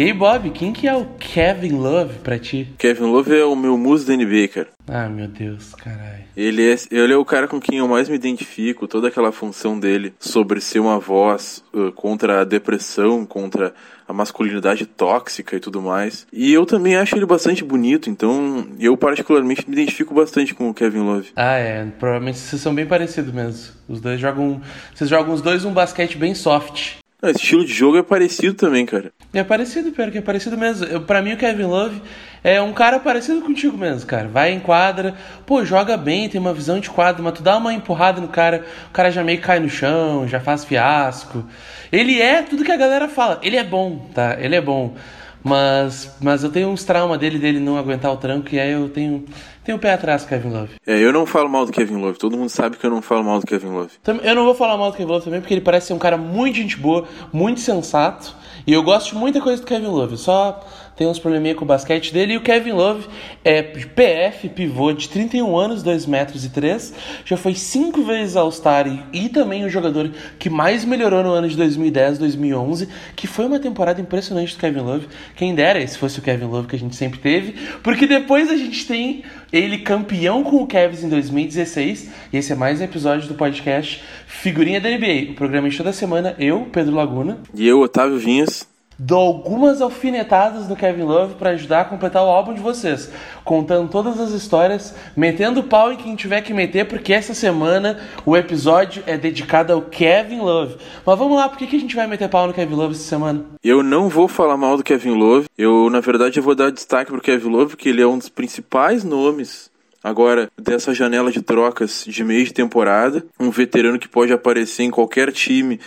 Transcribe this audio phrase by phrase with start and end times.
[0.00, 2.66] E aí, Bob, quem que é o Kevin Love pra ti?
[2.78, 4.68] Kevin Love é o meu muso da NBA, cara.
[4.88, 6.24] Ah, meu Deus, caralho.
[6.34, 9.78] Ele é, ele é o cara com quem eu mais me identifico, toda aquela função
[9.78, 13.74] dele sobre ser uma voz uh, contra a depressão, contra
[14.08, 16.26] a masculinidade tóxica e tudo mais.
[16.32, 20.72] E eu também acho ele bastante bonito, então eu particularmente me identifico bastante com o
[20.72, 21.28] Kevin Love.
[21.36, 21.84] Ah, é.
[21.98, 23.74] Provavelmente vocês são bem parecidos mesmo.
[23.86, 24.62] Os dois jogam.
[24.94, 27.00] Vocês jogam os dois um basquete bem soft.
[27.22, 29.12] Não, esse estilo de jogo é parecido também, cara.
[29.32, 30.86] É parecido, pior que é parecido mesmo.
[30.86, 32.00] Eu, pra mim, o Kevin Love
[32.42, 34.26] é um cara parecido contigo mesmo, cara.
[34.26, 37.74] Vai em quadra, pô, joga bem, tem uma visão de quadra, mas tu dá uma
[37.74, 41.44] empurrada no cara, o cara já meio cai no chão, já faz fiasco.
[41.92, 43.38] Ele é tudo que a galera fala.
[43.42, 44.36] Ele é bom, tá?
[44.40, 44.94] Ele é bom.
[45.42, 48.88] Mas, mas eu tenho uns traumas dele, dele não aguentar o tranco, e aí eu
[48.90, 49.24] tenho,
[49.64, 50.70] tenho o pé atrás, Kevin Love.
[50.86, 53.24] É, eu não falo mal do Kevin Love, todo mundo sabe que eu não falo
[53.24, 53.92] mal do Kevin Love.
[54.22, 56.16] Eu não vou falar mal do Kevin Love também, porque ele parece ser um cara
[56.16, 58.34] muito gente boa, muito sensato,
[58.66, 60.60] e eu gosto de muita coisa do Kevin Love, só
[61.00, 62.34] tem uns probleminha com o basquete dele.
[62.34, 63.08] E o Kevin Love
[63.42, 66.92] é PF, pivô de 31 anos, 2 metros e 3.
[67.24, 71.48] Já foi cinco vezes All-Star e, e, também o jogador que mais melhorou no ano
[71.48, 75.08] de 2010, 2011, que foi uma temporada impressionante do Kevin Love.
[75.36, 78.56] Quem dera se fosse o Kevin Love que a gente sempre teve, porque depois a
[78.56, 82.10] gente tem ele campeão com o Cavs em 2016.
[82.32, 85.92] E esse é mais um episódio do podcast Figurinha da NBA, o programa de toda
[85.92, 87.38] semana, eu, Pedro Laguna.
[87.54, 88.68] E eu, Otávio Vinhas
[89.02, 93.10] dou algumas alfinetadas no Kevin Love para ajudar a completar o álbum de vocês,
[93.42, 98.36] contando todas as histórias, metendo pau em quem tiver que meter, porque essa semana o
[98.36, 100.76] episódio é dedicado ao Kevin Love.
[101.06, 103.04] Mas vamos lá, por que, que a gente vai meter pau no Kevin Love essa
[103.04, 103.42] semana?
[103.64, 107.10] Eu não vou falar mal do Kevin Love, eu na verdade eu vou dar destaque
[107.10, 109.70] pro Kevin Love, porque ele é um dos principais nomes
[110.04, 114.90] agora dessa janela de trocas de meio de temporada, um veterano que pode aparecer em
[114.90, 115.80] qualquer time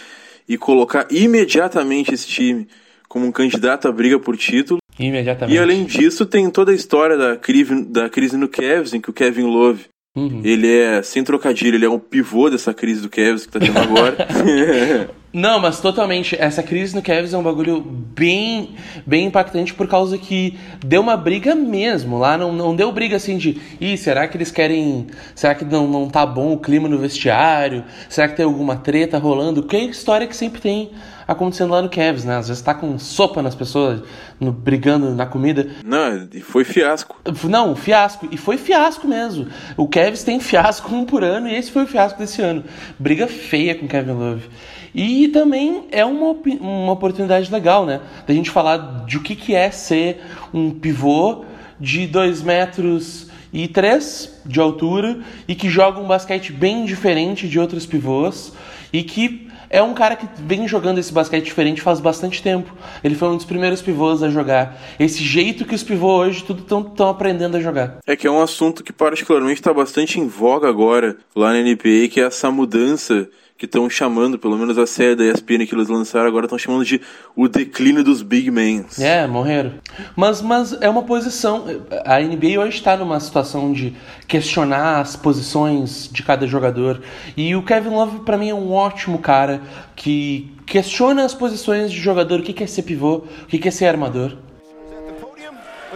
[0.50, 2.68] e colocar imediatamente esse time
[3.14, 4.80] como um candidato à briga por título.
[4.98, 5.56] Imediatamente.
[5.56, 9.12] E além disso, tem toda a história da crise, da crise no Cavs, em que
[9.12, 9.86] o Kevin Love
[10.16, 10.42] Uhum.
[10.44, 13.80] Ele é, sem trocadilho, ele é um pivô dessa crise do Cavs que tá tendo
[13.80, 14.28] agora.
[15.34, 16.36] Não, mas totalmente.
[16.40, 18.76] Essa crise no Cavs é um bagulho bem,
[19.08, 22.20] bem impactante por causa que deu uma briga mesmo.
[22.20, 25.08] Lá não, não deu briga assim de, ih, será que eles querem.
[25.34, 27.84] Será que não, não tá bom o clima no vestiário?
[28.08, 29.64] Será que tem alguma treta rolando?
[29.64, 30.92] Que é história que sempre tem
[31.34, 32.38] acontecendo lá no Cavs, né?
[32.38, 34.02] Às vezes tá com sopa nas pessoas,
[34.40, 35.68] no, brigando na comida.
[35.84, 37.16] Não, e foi fiasco.
[37.44, 38.28] Não, fiasco.
[38.32, 39.48] E foi fiasco mesmo.
[39.76, 42.64] O Cavs tem fiasco um por ano e esse foi o fiasco desse ano.
[42.98, 44.50] Briga feia com Kevin Love.
[44.96, 48.00] E também é uma, uma oportunidade legal, né?
[48.28, 50.22] Da gente falar de o que, que é ser
[50.54, 51.46] um pivô
[51.80, 57.60] de 2 metros e 3 de altura e que joga um basquete bem diferente de
[57.60, 58.54] outros pivôs
[58.94, 62.72] e que é um cara que vem jogando esse basquete diferente faz bastante tempo.
[63.04, 64.80] Ele foi um dos primeiros pivôs a jogar.
[65.00, 67.98] Esse jeito que os pivôs hoje tudo estão aprendendo a jogar.
[68.06, 72.08] É que é um assunto que particularmente está bastante em voga agora lá na NBA,
[72.12, 73.28] que é essa mudança
[73.64, 76.84] que estão chamando, pelo menos a série da ESPN que eles lançaram agora estão chamando
[76.84, 77.00] de
[77.34, 78.86] o declínio dos big men.
[79.00, 79.76] É, morreram.
[80.18, 81.64] Mas, mas é uma posição.
[82.04, 83.96] A NBA hoje está numa situação de
[84.28, 87.02] questionar as posições de cada jogador.
[87.38, 89.62] E o Kevin Love, para mim, é um ótimo cara
[89.96, 93.86] que questiona as posições de jogador, o que é ser pivô, o que é ser
[93.86, 94.36] armador.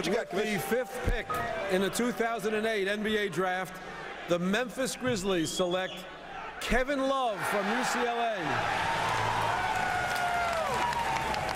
[0.02, 1.26] The fifth pick
[1.70, 3.74] in the 2008 NBA draft,
[4.28, 5.96] the Memphis Grizzlies select
[6.60, 8.36] Kevin Love from UCLA.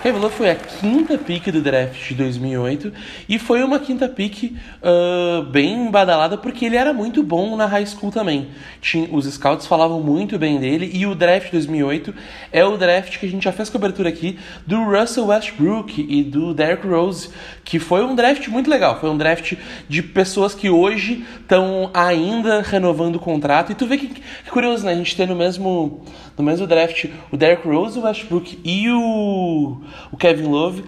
[0.03, 2.93] Revelou foi a quinta pick do draft de 2008
[3.29, 4.53] e foi uma quinta pick
[4.83, 8.49] uh, bem badalada porque ele era muito bom na high school também.
[8.81, 12.13] Tinha, os scouts falavam muito bem dele e o draft de 2008
[12.51, 16.53] é o draft que a gente já fez cobertura aqui do Russell Westbrook e do
[16.53, 17.31] Derrick Rose,
[17.63, 18.99] que foi um draft muito legal.
[18.99, 19.55] Foi um draft
[19.89, 23.71] de pessoas que hoje estão ainda renovando o contrato.
[23.71, 24.95] E tu vê que, que curioso, né?
[24.95, 26.03] A gente tem no mesmo,
[26.37, 29.81] no mesmo draft o Derrick Rose, o Westbrook e o
[30.11, 30.85] o Kevin Love,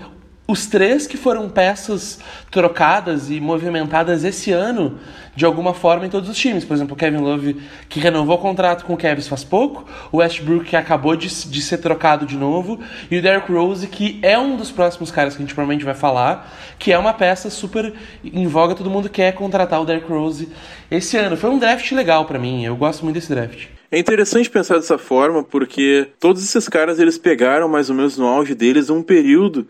[0.46, 2.18] os três que foram peças
[2.50, 4.98] trocadas e movimentadas esse ano,
[5.34, 6.66] de alguma forma, em todos os times.
[6.66, 10.18] Por exemplo, o Kevin Love, que renovou o contrato com o Cavs faz pouco, o
[10.18, 12.78] Westbrook, que acabou de, de ser trocado de novo,
[13.10, 15.94] e o Derrick Rose, que é um dos próximos caras que a gente provavelmente vai
[15.94, 20.50] falar, que é uma peça super em voga, todo mundo quer contratar o Derrick Rose
[20.90, 21.38] esse ano.
[21.38, 23.73] Foi um draft legal para mim, eu gosto muito desse draft.
[23.94, 28.26] É interessante pensar dessa forma porque todos esses caras eles pegaram mais ou menos no
[28.26, 29.68] auge deles um período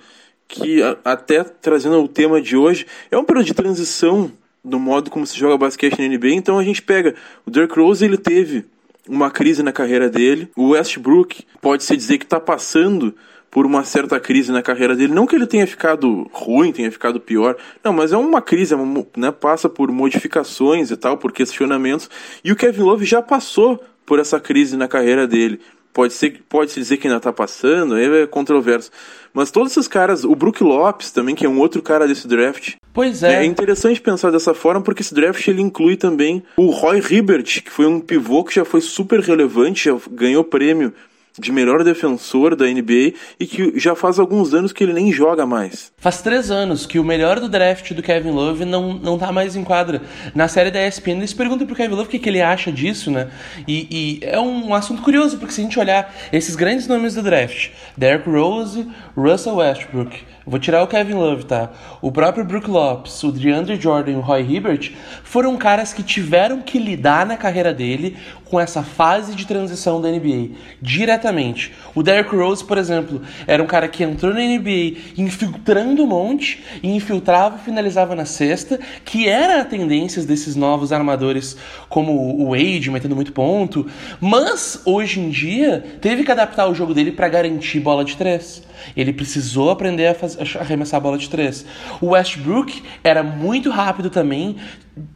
[0.49, 4.33] que até trazendo o tema de hoje é um período de transição
[4.65, 6.29] do modo como se joga basquete na NBA.
[6.29, 8.65] Então a gente pega o Dirk Rose ele teve
[9.07, 13.15] uma crise na carreira dele, o Westbrook pode se dizer que está passando
[13.51, 15.13] por uma certa crise na carreira dele.
[15.13, 17.57] Não que ele tenha ficado ruim, tenha ficado pior.
[17.85, 18.77] Não, mas é uma crise, é
[19.17, 22.11] né, passa por modificações e tal, por questionamentos.
[22.43, 25.61] E o Kevin Love já passou por essa crise na carreira dele.
[25.93, 28.91] Pode ser, pode se dizer que ainda tá passando, aí é controverso.
[29.33, 32.75] Mas todos esses caras, o Brook Lopes também, que é um outro cara desse draft.
[32.93, 33.43] Pois é.
[33.43, 37.71] É interessante pensar dessa forma, porque esse draft ele inclui também o Roy Hibbert, que
[37.71, 40.93] foi um pivô que já foi super relevante, já ganhou prêmio
[41.39, 45.45] de melhor defensor da NBA e que já faz alguns anos que ele nem joga
[45.45, 45.93] mais.
[45.97, 49.57] Faz três anos que o melhor do draft do Kevin Love não, não tá mais
[49.57, 50.01] em quadra.
[50.35, 53.11] Na série da ESPN, eles perguntam pro Kevin Love o que, que ele acha disso,
[53.11, 53.29] né?
[53.67, 57.23] E, e, é um assunto curioso, porque se a gente olhar esses grandes nomes do
[57.23, 61.71] draft, Derrick Rose, Russell Westbrook, vou tirar o Kevin Love, tá?
[62.01, 64.93] O próprio Brook Lopes, o DeAndre Jordan e o Roy Hibbert
[65.23, 70.09] foram caras que tiveram que lidar na carreira dele com essa fase de transição da
[70.09, 70.51] NBA
[70.81, 71.73] diretamente.
[71.95, 76.63] O Derrick Rose, por exemplo, era um cara que entrou na NBA infiltrando um monte,
[76.83, 81.57] e infiltrava e finalizava na cesta, que era a tendência desses novos armadores
[81.89, 83.87] como o Wade, metendo muito ponto,
[84.21, 88.63] mas hoje em dia teve que adaptar o jogo dele para garantir bola de três.
[88.97, 91.65] Ele precisou aprender a, fazer, arremessar a bola de três.
[92.01, 94.57] O Westbrook era muito rápido também,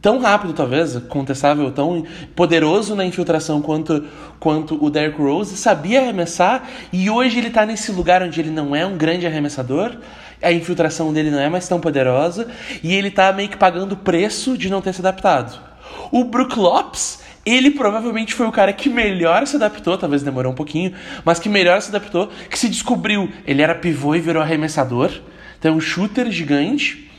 [0.01, 2.05] tão rápido talvez, contestável, tão
[2.35, 4.05] poderoso na infiltração quanto,
[4.39, 8.75] quanto o Derrick Rose, sabia arremessar e hoje ele está nesse lugar onde ele não
[8.75, 9.97] é um grande arremessador,
[10.41, 12.47] a infiltração dele não é mais tão poderosa
[12.81, 15.59] e ele está meio que pagando o preço de não ter se adaptado.
[16.11, 17.19] O Brook Lopes
[17.51, 20.93] ele provavelmente foi o cara que melhor se adaptou, talvez demorou um pouquinho,
[21.23, 25.11] mas que melhor se adaptou, que se descobriu, ele era pivô e virou arremessador,
[25.57, 27.09] então um shooter gigante.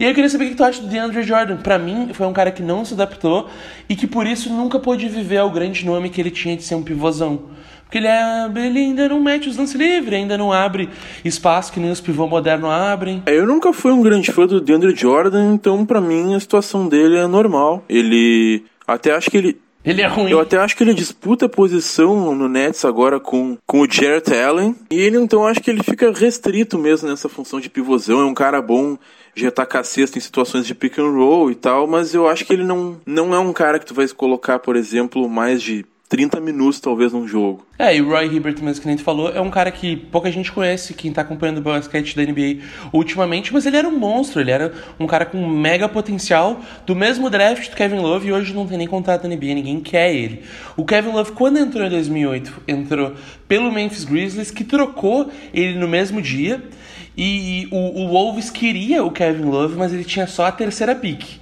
[0.00, 1.56] E eu queria saber o que tu acha do DeAndre Jordan.
[1.56, 3.48] Para mim, foi um cara que não se adaptou
[3.88, 6.76] e que por isso nunca pôde viver o grande nome que ele tinha de ser
[6.76, 7.46] um pivôzão.
[7.82, 10.90] Porque ele, é, ele ainda não mete os lances livres, ainda não abre
[11.24, 13.22] espaço que nem os pivôs modernos abrem.
[13.26, 16.86] É, eu nunca fui um grande fã do DeAndre Jordan, então para mim a situação
[16.86, 17.82] dele é normal.
[17.88, 20.30] Ele até acho que ele ele é ruim.
[20.30, 24.74] Eu até acho que ele disputa posição no Nets agora com, com o Jarrett Allen.
[24.90, 28.20] E ele, então, acho que ele fica restrito mesmo nessa função de pivôzão.
[28.20, 28.98] É um cara bom
[29.34, 32.52] de atacar cesta em situações de pick and roll e tal, mas eu acho que
[32.52, 36.40] ele não, não é um cara que tu vai colocar, por exemplo, mais de 30
[36.40, 37.66] minutos, talvez, num jogo.
[37.78, 40.32] É, e o Roy Hibbert, mesmo que nem tu falou, é um cara que pouca
[40.32, 44.40] gente conhece, quem tá acompanhando o basquete da NBA ultimamente, mas ele era um monstro,
[44.40, 48.54] ele era um cara com mega potencial, do mesmo draft do Kevin Love, e hoje
[48.54, 50.44] não tem nem contrato da NBA, ninguém quer ele.
[50.76, 53.12] O Kevin Love, quando entrou em 2008, entrou
[53.46, 56.62] pelo Memphis Grizzlies, que trocou ele no mesmo dia,
[57.16, 61.38] e o, o Wolves queria o Kevin Love, mas ele tinha só a terceira pick.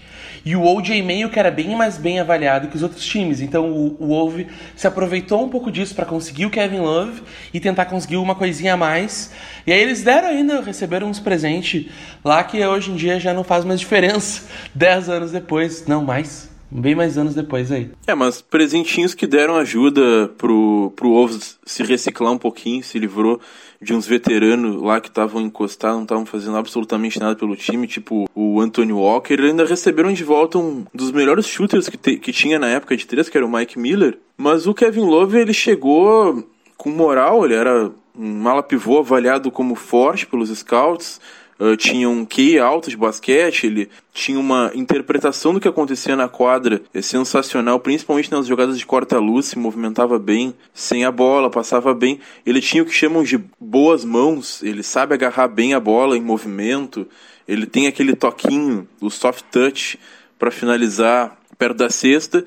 [0.47, 3.41] E o OJ Mayo, que era bem mais bem avaliado que os outros times.
[3.41, 4.47] Então o, o Wolves
[4.77, 7.21] se aproveitou um pouco disso para conseguir o Kevin Love
[7.53, 9.33] e tentar conseguir uma coisinha a mais.
[9.67, 11.87] E aí eles deram ainda, receberam uns presentes
[12.25, 14.45] lá que hoje em dia já não faz mais diferença.
[14.73, 16.49] Dez anos depois, não mais.
[16.71, 17.91] Bem mais anos depois aí.
[18.07, 23.41] É, mas presentinhos que deram ajuda pro, pro Wolves se reciclar um pouquinho, se livrou
[23.81, 28.28] de uns veteranos lá que estavam encostados, não estavam fazendo absolutamente nada pelo time, tipo
[28.34, 29.34] o Anthony Walker.
[29.34, 32.97] Eles ainda receberam de volta um dos melhores shooters que, te, que tinha na época
[32.97, 34.18] de três, que era o Mike Miller.
[34.37, 39.75] Mas o Kevin Love, ele chegou com moral, ele era um mala pivô avaliado como
[39.75, 41.21] forte pelos scouts,
[41.59, 46.29] uh, tinha um QI alto de basquete, ele tinha uma interpretação do que acontecia na
[46.29, 51.95] quadra é sensacional, principalmente nas jogadas de corta-luz, se movimentava bem, sem a bola, passava
[51.95, 52.21] bem.
[52.45, 56.21] Ele tinha o que chamam de boas mãos, ele sabe agarrar bem a bola em
[56.21, 57.07] movimento,
[57.47, 59.99] ele tem aquele toquinho, o soft touch,
[60.39, 62.45] para finalizar perto da cesta.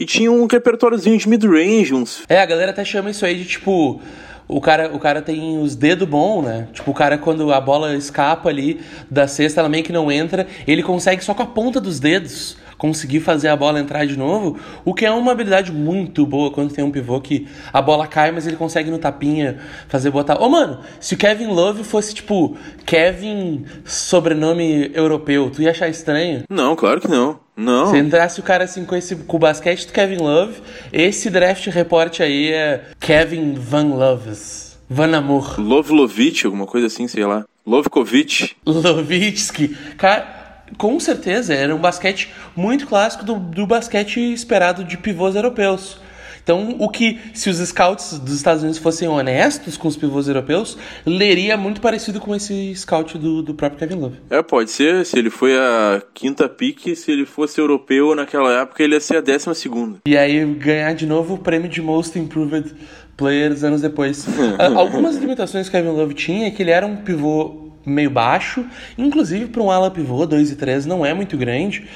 [0.00, 2.22] E tinha um repertóriozinho de mid-range, uns.
[2.28, 4.00] É, a galera até chama isso aí de tipo
[4.48, 6.68] o cara, o cara tem os dedos bons, né?
[6.72, 10.46] Tipo, o cara, quando a bola escapa ali da cesta, ela meio que não entra,
[10.66, 14.56] ele consegue só com a ponta dos dedos conseguir fazer a bola entrar de novo,
[14.84, 18.30] o que é uma habilidade muito boa quando tem um pivô que a bola cai,
[18.30, 19.58] mas ele consegue no tapinha
[19.88, 20.40] fazer botar.
[20.40, 22.56] Ô, oh, mano, se o Kevin Love fosse tipo
[22.86, 26.44] Kevin sobrenome europeu, tu ia achar estranho?
[26.48, 27.40] Não, claro que não.
[27.56, 27.90] Não.
[27.90, 31.66] Se entrasse o cara assim com, esse, com o basquete do Kevin Love, esse draft
[31.66, 34.78] report aí é Kevin Van Loves.
[34.88, 35.58] Van Amor.
[35.58, 37.44] Lovlovich, alguma coisa assim, sei lá.
[37.66, 38.52] Lovkovic.
[38.64, 39.76] Lovitsky.
[39.98, 40.37] Cara,
[40.76, 46.00] com certeza, era um basquete muito clássico do, do basquete esperado de pivôs europeus.
[46.48, 50.78] Então, o que, se os scouts dos Estados Unidos fossem honestos com os pivôs europeus,
[51.04, 54.16] leria muito parecido com esse scout do, do próprio Kevin Love.
[54.30, 55.04] É, pode ser.
[55.04, 59.18] Se ele foi a quinta pique, se ele fosse europeu naquela época, ele ia ser
[59.18, 59.98] a décima segunda.
[60.06, 62.74] E aí ganhar de novo o prêmio de Most Improved
[63.14, 64.26] players anos depois.
[64.74, 68.64] Algumas limitações que Kevin Love tinha é que ele era um pivô meio baixo,
[68.96, 71.86] inclusive para um ala pivô, 2 e 3 não é muito grande,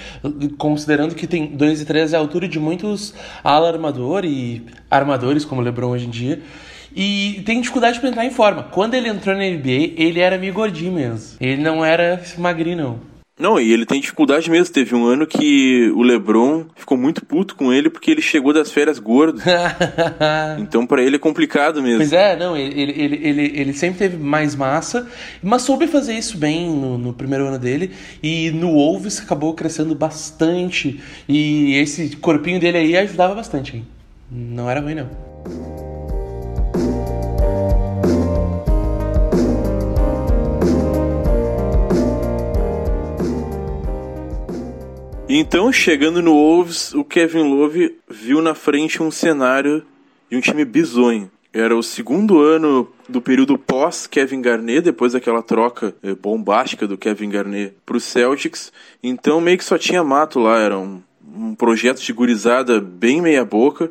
[0.58, 5.44] considerando que tem 2 e 3 é a altura de muitos ala armador e armadores
[5.44, 6.40] como o LeBron hoje em dia.
[6.94, 8.64] E tem dificuldade para entrar em forma.
[8.64, 11.38] Quando ele entrou na NBA, ele era meio gordinho mesmo.
[11.40, 13.11] Ele não era magrinho, não.
[13.42, 14.72] Não, e ele tem dificuldade mesmo.
[14.72, 18.70] Teve um ano que o LeBron ficou muito puto com ele porque ele chegou das
[18.70, 19.42] férias gordo.
[20.60, 21.98] então para ele é complicado mesmo.
[21.98, 25.08] Pois é, não, ele, ele, ele, ele sempre teve mais massa,
[25.42, 27.90] mas soube fazer isso bem no, no primeiro ano dele.
[28.22, 31.00] E no Wolves acabou crescendo bastante.
[31.28, 33.76] E esse corpinho dele aí ajudava bastante.
[33.76, 33.86] Hein?
[34.30, 35.91] Não era ruim, não.
[45.34, 49.82] Então, chegando no Wolves, o Kevin Love viu na frente um cenário
[50.30, 51.30] de um time bizonho.
[51.50, 56.98] Era o segundo ano do período pós Kevin Garnett, depois daquela troca eh, bombástica do
[56.98, 58.70] Kevin Garnett para os Celtics.
[59.02, 61.00] Então meio que só tinha mato lá, era um,
[61.34, 63.90] um projeto de gurizada bem meia boca,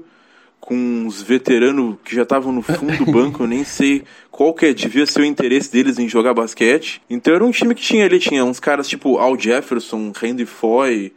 [0.60, 4.68] com uns veteranos que já estavam no fundo do banco, eu nem sei qual que
[4.68, 7.02] é, devia ser o interesse deles em jogar basquete.
[7.10, 11.12] Então era um time que tinha ali, tinha uns caras tipo Al Jefferson, Randy Foy,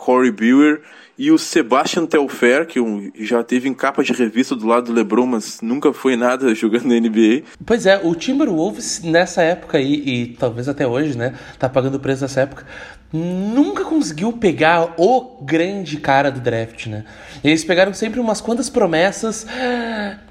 [0.00, 0.80] Corey Brewer
[1.18, 2.80] e o Sebastian Telfair, que
[3.20, 6.86] já teve em capa de revista do lado do LeBron, mas nunca foi nada jogando
[6.86, 7.42] na NBA.
[7.66, 12.22] Pois é, o Timberwolves nessa época aí, e talvez até hoje, né, tá pagando preço
[12.22, 12.64] dessa época,
[13.12, 17.04] nunca conseguiu pegar o grande cara do draft, né?
[17.42, 19.46] Eles pegaram sempre umas quantas promessas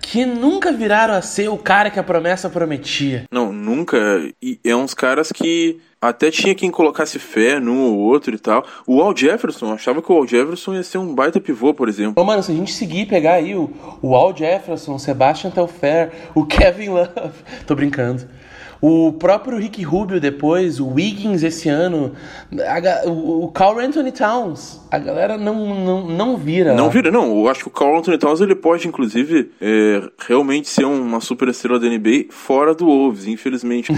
[0.02, 3.26] que nunca viraram a ser o cara que a promessa prometia.
[3.32, 3.98] Não, nunca.
[4.42, 8.66] E é uns caras que até tinha quem colocasse fé num ou outro e tal.
[8.88, 12.22] O Al Jefferson, achava que o Al Jefferson ia ser um baita pivô, por exemplo.
[12.22, 13.70] Ô, mano, se a gente seguir pegar aí o,
[14.02, 17.34] o Al Jefferson, o Sebastian Telfair, o Kevin Love.
[17.68, 18.28] Tô brincando.
[18.82, 22.14] O próprio Rick Rubio depois, o Wiggins esse ano,
[23.06, 26.74] o Carl Anthony Towns, a galera não, não, não vira.
[26.74, 27.38] Não vira, não.
[27.38, 31.48] Eu acho que o Carl Anthony Towns ele pode, inclusive, é, realmente ser uma super
[31.48, 33.92] estrela da NBA fora do Wolves, infelizmente.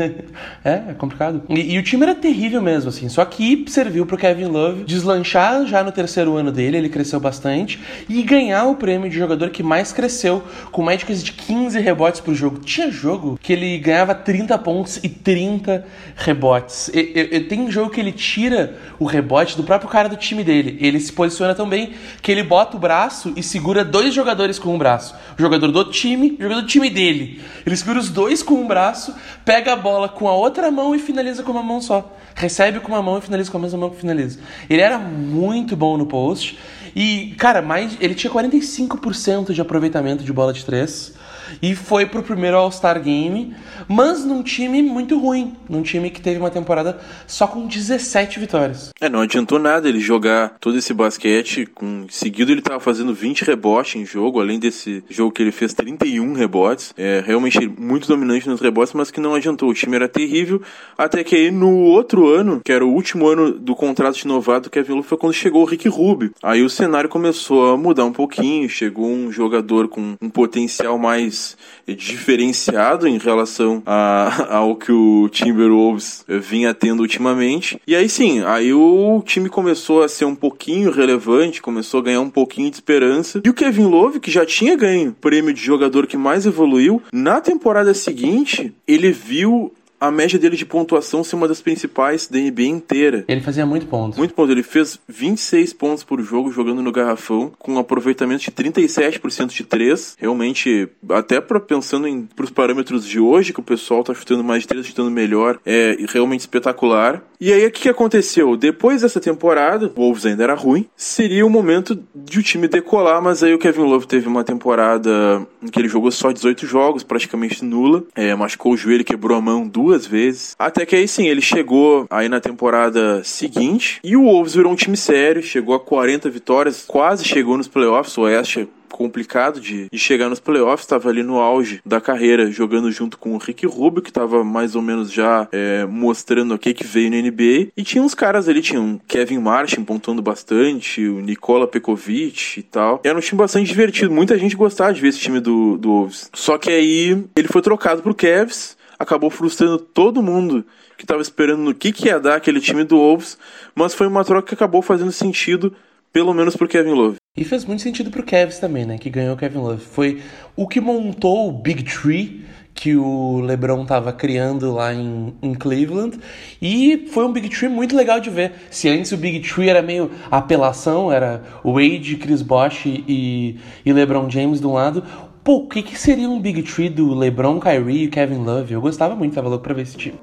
[0.64, 1.42] é, é complicado.
[1.50, 3.08] E, e, o time era terrível mesmo, assim.
[3.08, 7.78] Só que serviu pro Kevin Love deslanchar já no terceiro ano dele, ele cresceu bastante,
[8.08, 12.34] e ganhar o prêmio de jogador que mais cresceu, com médicas de 15 rebotes por
[12.34, 12.58] jogo.
[12.58, 15.84] Tinha jogo que ele ganhava 30 pontos e 30
[16.16, 16.88] rebotes.
[16.88, 20.78] E, e, tem jogo que ele tira o rebote do próprio cara do time dele.
[20.80, 21.92] Ele se posiciona tão bem
[22.22, 25.14] que ele bota o braço e segura dois jogadores com um braço.
[25.38, 27.42] O jogador do time o jogador do time dele.
[27.66, 29.14] Ele segura os dois com um braço,
[29.44, 32.16] pega a bola com a outra mão e finaliza com uma mão só.
[32.34, 34.38] Recebe com uma mão e finaliza com a mesma mão que finaliza.
[34.70, 36.58] Ele era muito bom no post.
[36.94, 41.17] E, cara, mais, ele tinha 45% de aproveitamento de bola de três
[41.62, 43.54] e foi pro primeiro All-Star Game,
[43.88, 48.90] mas num time muito ruim, num time que teve uma temporada só com 17 vitórias.
[49.00, 53.42] É, não adiantou nada ele jogar todo esse basquete, com seguido ele tava fazendo 20
[53.44, 58.48] rebotes em jogo, além desse jogo que ele fez 31 rebotes, é realmente muito dominante
[58.48, 60.60] nos rebotes, mas que não adiantou, o time era terrível,
[60.96, 64.68] até que aí no outro ano, que era o último ano do contrato de novato
[64.68, 66.32] do Kevin Love, foi quando chegou o Rick Rubio.
[66.42, 71.37] Aí o cenário começou a mudar um pouquinho, chegou um jogador com um potencial mais
[71.38, 71.56] mais
[71.96, 77.80] diferenciado em relação a, ao que o Timberwolves vinha tendo ultimamente.
[77.86, 82.20] E aí sim, aí o time começou a ser um pouquinho relevante, começou a ganhar
[82.20, 83.40] um pouquinho de esperança.
[83.44, 87.02] E o Kevin Love, que já tinha ganho o prêmio de jogador que mais evoluiu,
[87.12, 92.38] na temporada seguinte, ele viu a média dele de pontuação ser uma das principais da
[92.38, 93.24] NBA inteira.
[93.26, 94.18] Ele fazia muito pontos.
[94.18, 94.50] Muito pontos.
[94.50, 99.64] Ele fez 26 pontos por jogo jogando no garrafão, com um aproveitamento de 37% de
[99.64, 100.16] 3.
[100.18, 104.62] Realmente, até para pensando em pros parâmetros de hoje, que o pessoal tá chutando mais
[104.62, 107.22] de 3, chutando melhor, é realmente espetacular.
[107.40, 108.56] E aí, o que, que aconteceu?
[108.56, 113.22] Depois dessa temporada, o Wolves ainda era ruim, seria o momento de o time decolar,
[113.22, 117.04] mas aí o Kevin Love teve uma temporada em que ele jogou só 18 jogos,
[117.04, 120.54] praticamente nula, é, machucou o joelho, quebrou a mão duas duas vezes.
[120.58, 124.76] Até que aí sim, ele chegou aí na temporada seguinte e o Wolves virou um
[124.76, 128.16] time sério, chegou a 40 vitórias, quase chegou nos playoffs.
[128.18, 132.90] O Oeste complicado de, de, chegar nos playoffs, estava ali no auge da carreira, jogando
[132.90, 136.74] junto com o Rick Rubio, que estava mais ou menos já é, mostrando o que,
[136.74, 137.68] que veio na NBA.
[137.76, 142.62] E tinha uns caras ali, tinha um Kevin Martin pontuando bastante, o Nikola Pekovic e
[142.62, 143.00] tal.
[143.04, 146.30] Era um time bastante divertido, muita gente gostava de ver esse time do, do Wolves.
[146.34, 150.64] Só que aí ele foi trocado pro Cavs, acabou frustrando todo mundo
[150.96, 153.38] que estava esperando no que, que ia dar aquele time do Wolves,
[153.74, 155.72] mas foi uma troca que acabou fazendo sentido,
[156.12, 157.16] pelo menos pro Kevin Love.
[157.36, 158.98] E fez muito sentido pro Cavs também, né?
[158.98, 159.84] Que ganhou o Kevin Love.
[159.84, 160.20] Foi
[160.56, 162.44] o que montou o Big Tree
[162.78, 166.16] que o LeBron estava criando lá em, em, Cleveland
[166.62, 168.52] e foi um Big Tree muito legal de ver.
[168.70, 174.30] Se antes o Big Tree era meio apelação, era Wade, Chris Bosh e, e LeBron
[174.30, 175.02] James de um lado,
[175.48, 178.74] pô, o que, que seria um Big Tree do LeBron, Kyrie e Kevin Love?
[178.74, 180.20] Eu gostava muito, tava louco pra ver esse time.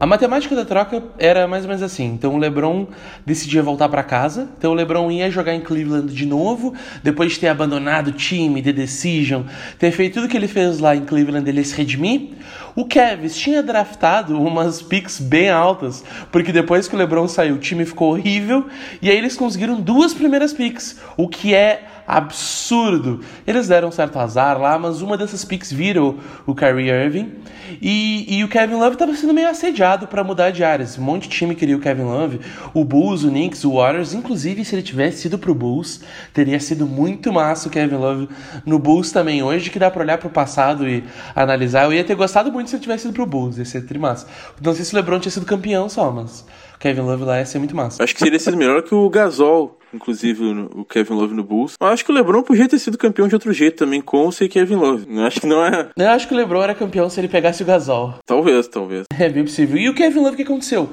[0.00, 2.06] A matemática da troca era mais ou menos assim.
[2.06, 2.86] Então o LeBron
[3.26, 4.48] decidia voltar para casa.
[4.56, 8.62] Então o LeBron ia jogar em Cleveland de novo, depois de ter abandonado o time,
[8.62, 9.42] The Decision,
[9.78, 12.30] ter feito tudo que ele fez lá em Cleveland, ele se redimir.
[12.74, 16.02] O Cavs tinha draftado umas picks bem altas,
[16.32, 18.68] porque depois que o LeBron saiu, o time ficou horrível,
[19.02, 21.84] e aí eles conseguiram duas primeiras picks, o que é
[22.16, 23.20] absurdo.
[23.46, 27.32] Eles deram certo azar lá, mas uma dessas picks virou o Kyrie Irving.
[27.80, 30.98] E, e o Kevin Love estava sendo meio assediado para mudar de áreas.
[30.98, 32.40] Um monte de time queria o Kevin Love.
[32.74, 34.12] O Bulls, o Knicks, o Warriors.
[34.12, 36.00] Inclusive, se ele tivesse ido pro Bulls,
[36.34, 38.28] teria sido muito massa o Kevin Love
[38.66, 39.42] no Bulls também.
[39.42, 41.84] Hoje que dá para olhar pro passado e analisar.
[41.84, 43.56] Eu ia ter gostado muito se ele tivesse ido pro Bulls.
[43.56, 44.26] Ia ser trimassa.
[44.60, 46.44] Não sei se o LeBron tinha sido campeão só, mas...
[46.80, 48.02] Kevin Love lá ia ser muito massa.
[48.02, 50.42] Acho que seria sido melhor que o Gasol, inclusive
[50.74, 51.74] o Kevin Love no Bulls.
[51.78, 54.32] Eu acho que o LeBron podia ter sido campeão de outro jeito também, com ou
[54.32, 55.06] sem Kevin Love.
[55.08, 55.90] Eu acho que não é.
[55.94, 58.14] Eu acho que o LeBron era campeão se ele pegasse o Gasol.
[58.26, 59.04] Talvez, talvez.
[59.20, 59.76] É bem possível.
[59.76, 60.88] E o Kevin Love, o que aconteceu?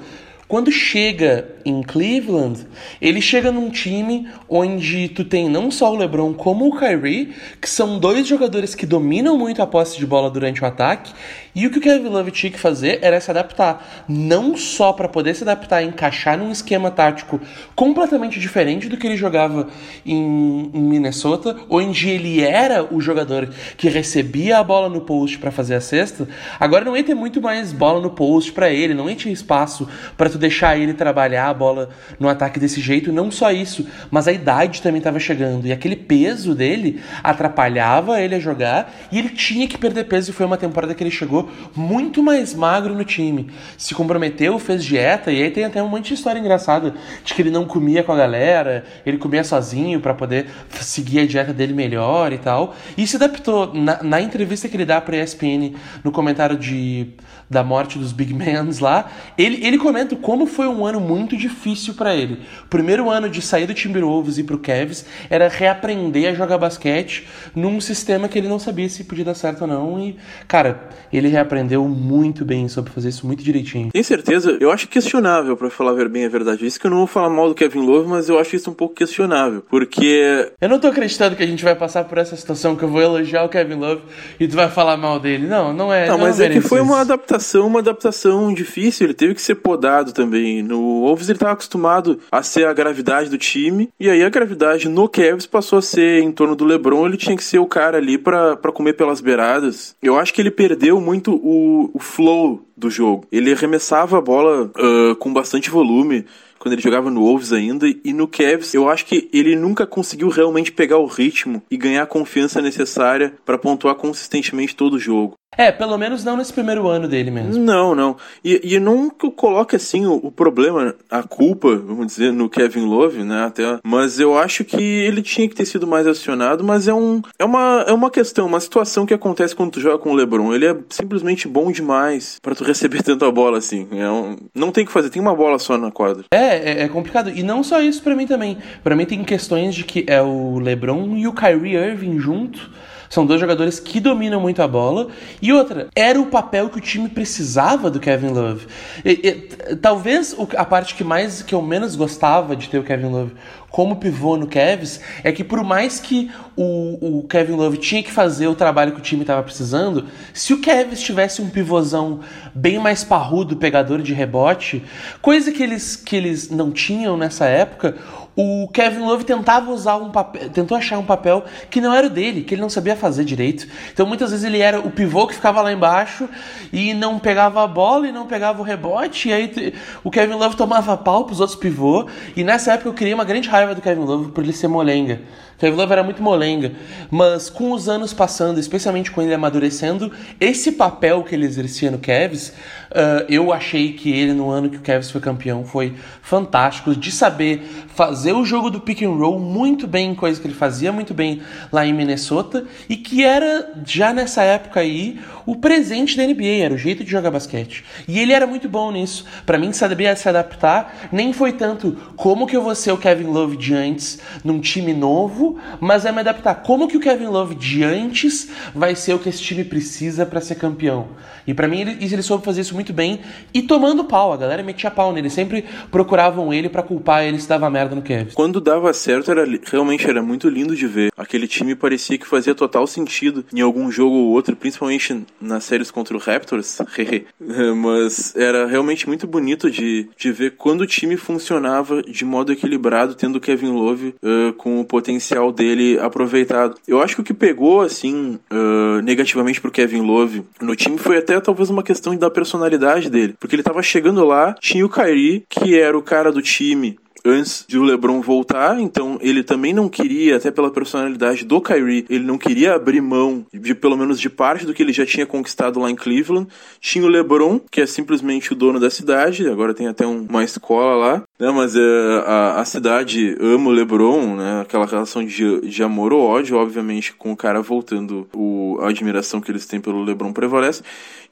[0.48, 2.66] Quando chega em Cleveland,
[3.01, 7.70] ele chega num time onde tu tem não só o LeBron como o Kyrie, que
[7.70, 11.12] são dois jogadores que dominam muito a posse de bola durante o ataque,
[11.54, 15.10] e o que o Kevin Love tinha que fazer era se adaptar, não só para
[15.10, 17.42] poder se adaptar e encaixar num esquema tático
[17.75, 19.68] completamente diferente do que ele jogava
[20.06, 25.50] em, em Minnesota, onde ele era o jogador que recebia a bola no post para
[25.50, 26.27] fazer a cesta.
[26.60, 29.90] Agora não ia ter muito mais bola no post para ele, não ia ter espaço
[30.16, 33.12] para deixar ele trabalhar a bola no ataque desse jeito.
[33.12, 38.36] Não só isso, mas a idade também estava chegando e aquele peso dele atrapalhava ele
[38.36, 40.32] a jogar e ele tinha que perder peso.
[40.32, 43.50] E foi uma temporada que ele chegou muito mais magro no time.
[43.78, 47.42] Se comprometeu, fez dieta, e aí tem até um monte de história engraçada de que
[47.42, 50.48] ele não comia com a galera, ele comia sozinho para poder
[50.82, 52.76] seguir a dieta dele melhor e tal.
[52.98, 53.74] E se adaptou.
[53.74, 57.08] Na, na entrevista que ele dá pra ESPN, no comentário de,
[57.50, 61.94] da morte dos Big Mans lá, ele, ele comenta como foi um ano muito difícil
[61.94, 62.42] para ele.
[62.66, 66.57] O primeiro ano de sair do Timberwolves e ir pro Cavs era reaprender a jogar
[66.57, 70.00] basquete num sistema que ele não sabia se podia dar certo ou não.
[70.00, 73.92] E, cara, ele aprendeu muito bem sobre fazer isso muito direitinho.
[73.92, 74.57] Tem certeza?
[74.60, 76.66] Eu acho questionável, para falar bem a verdade.
[76.66, 78.74] Isso que eu não vou falar mal do Kevin Love, mas eu acho isso um
[78.74, 79.64] pouco questionável.
[79.70, 80.51] Porque.
[80.60, 83.01] Eu não tô acreditando que a gente vai passar por essa situação que eu vou
[83.01, 84.01] elogiar o Kevin Love
[84.40, 85.48] e tu vai falar mal dele.
[85.48, 86.07] Não, não é.
[86.07, 89.06] Não, mas é que foi uma adaptação, uma adaptação difícil.
[89.06, 90.64] Ele teve que ser podado também.
[90.64, 93.90] No Wolves ele tava acostumado a ser a gravidade do time.
[94.00, 97.06] E aí a gravidade no Cavs passou a ser em torno do LeBron.
[97.06, 99.96] Ele tinha que ser o cara ali para comer pelas beiradas.
[100.02, 103.26] Eu acho que ele perdeu muito muito o, o flow do jogo.
[103.32, 106.26] Ele arremessava a bola uh, com bastante volume
[106.60, 110.28] quando ele jogava no Wolves ainda e no Cavs, eu acho que ele nunca conseguiu
[110.28, 115.36] realmente pegar o ritmo e ganhar a confiança necessária para pontuar consistentemente todo o jogo.
[115.55, 117.64] É, pelo menos não nesse primeiro ano dele mesmo.
[117.64, 118.18] Não, não.
[118.44, 122.50] E, e não que eu coloque assim o, o, problema, a culpa, vamos dizer, no
[122.50, 123.46] Kevin Love, né?
[123.46, 127.22] Até, mas eu acho que ele tinha que ter sido mais acionado, mas é, um,
[127.40, 130.53] é, uma, é uma questão, uma situação que acontece quando tu joga com o LeBron.
[130.53, 133.88] Ele é simplesmente bom demais para tu receber tanta bola assim.
[133.92, 136.25] É um, não tem que fazer, tem uma bola só na quadra.
[136.31, 137.29] É, é, é complicado.
[137.29, 138.57] E não só isso para mim também.
[138.83, 142.70] Para mim tem questões de que é o LeBron e o Kyrie Irving junto
[143.09, 145.07] são dois jogadores que dominam muito a bola.
[145.41, 148.67] E outra, era o papel que o time precisava do Kevin Love.
[149.03, 153.07] E, e, talvez a parte que mais que eu menos gostava de ter o Kevin
[153.07, 153.31] Love
[153.70, 158.11] como pivô no Cavs é que por mais que o, o Kevin Love tinha que
[158.11, 162.22] fazer o trabalho que o time estava precisando, se o Cavs tivesse um pivôzão
[162.55, 164.83] bem mais parrudo, pegador de rebote,
[165.22, 167.96] coisa que eles, que eles não tinham nessa época,
[168.38, 172.10] o Kevin Love tentava usar um papel, tentou achar um papel que não era o
[172.10, 173.68] dele, que ele não sabia fazer direito.
[173.92, 176.30] Então muitas vezes ele era o pivô que ficava lá embaixo
[176.72, 179.74] e não pegava a bola e não pegava o rebote, e aí
[180.04, 183.50] o Kevin Love tomava pau pros outros pivô, e nessa época eu criei uma grande
[183.50, 185.20] raiva do Kevin Love por ele ser molenga.
[185.58, 186.74] Kevin Love era muito molenga,
[187.10, 191.98] mas com os anos passando, especialmente com ele amadurecendo, esse papel que ele exercia no
[191.98, 192.54] Cavs,
[192.98, 197.12] uh, eu achei que ele no ano que o Cavs foi campeão foi fantástico de
[197.12, 197.62] saber
[197.96, 201.42] fazer o jogo do pick and roll muito bem, coisa que ele fazia muito bem
[201.72, 206.74] lá em Minnesota e que era já nessa época aí o presente da NBA, era
[206.74, 207.86] o jeito de jogar basquete.
[208.05, 209.25] E ele era muito bom nisso.
[209.46, 213.27] Para mim, sabia se adaptar, nem foi tanto como que eu vou ser o Kevin
[213.27, 217.55] Love de antes num time novo, mas é me adaptar como que o Kevin Love
[217.55, 221.07] de antes vai ser o que esse time precisa para ser campeão.
[221.48, 223.20] E para mim ele, ele soube fazer isso muito bem
[223.54, 227.48] e tomando pau, a galera metia pau nele, sempre procuravam ele para culpar ele se
[227.48, 228.32] dava merda no Kevin.
[228.34, 231.12] Quando dava certo, era realmente era muito lindo de ver.
[231.18, 235.92] Aquele time parecia que fazia total sentido em algum jogo ou outro, principalmente nas séries
[235.92, 236.78] contra o Raptors.
[237.76, 243.16] Mas era realmente muito bonito de, de ver quando o time funcionava de modo equilibrado,
[243.16, 246.76] tendo Kevin Love uh, com o potencial dele aproveitado.
[246.88, 251.18] Eu acho que o que pegou, assim, uh, negativamente pro Kevin Love no time foi
[251.18, 252.67] até talvez uma questão da personalidade
[253.10, 253.36] dele.
[253.40, 257.66] Porque ele tava chegando lá, tinha o Kyrie, que era o cara do time antes
[257.68, 262.24] de o LeBron voltar, então ele também não queria, até pela personalidade do Kyrie, ele
[262.24, 265.79] não queria abrir mão de pelo menos de parte do que ele já tinha conquistado
[265.79, 266.48] lá em Cleveland.
[266.79, 270.44] Tinha o LeBron, que é simplesmente o dono da cidade, agora tem até um, uma
[270.44, 271.51] escola lá, né?
[271.51, 274.61] Mas é, a, a cidade ama o LeBron, né?
[274.61, 279.42] Aquela relação de, de amor ou ódio, obviamente, com o cara voltando, o, a admiração
[279.42, 280.81] que eles têm pelo LeBron prevalece.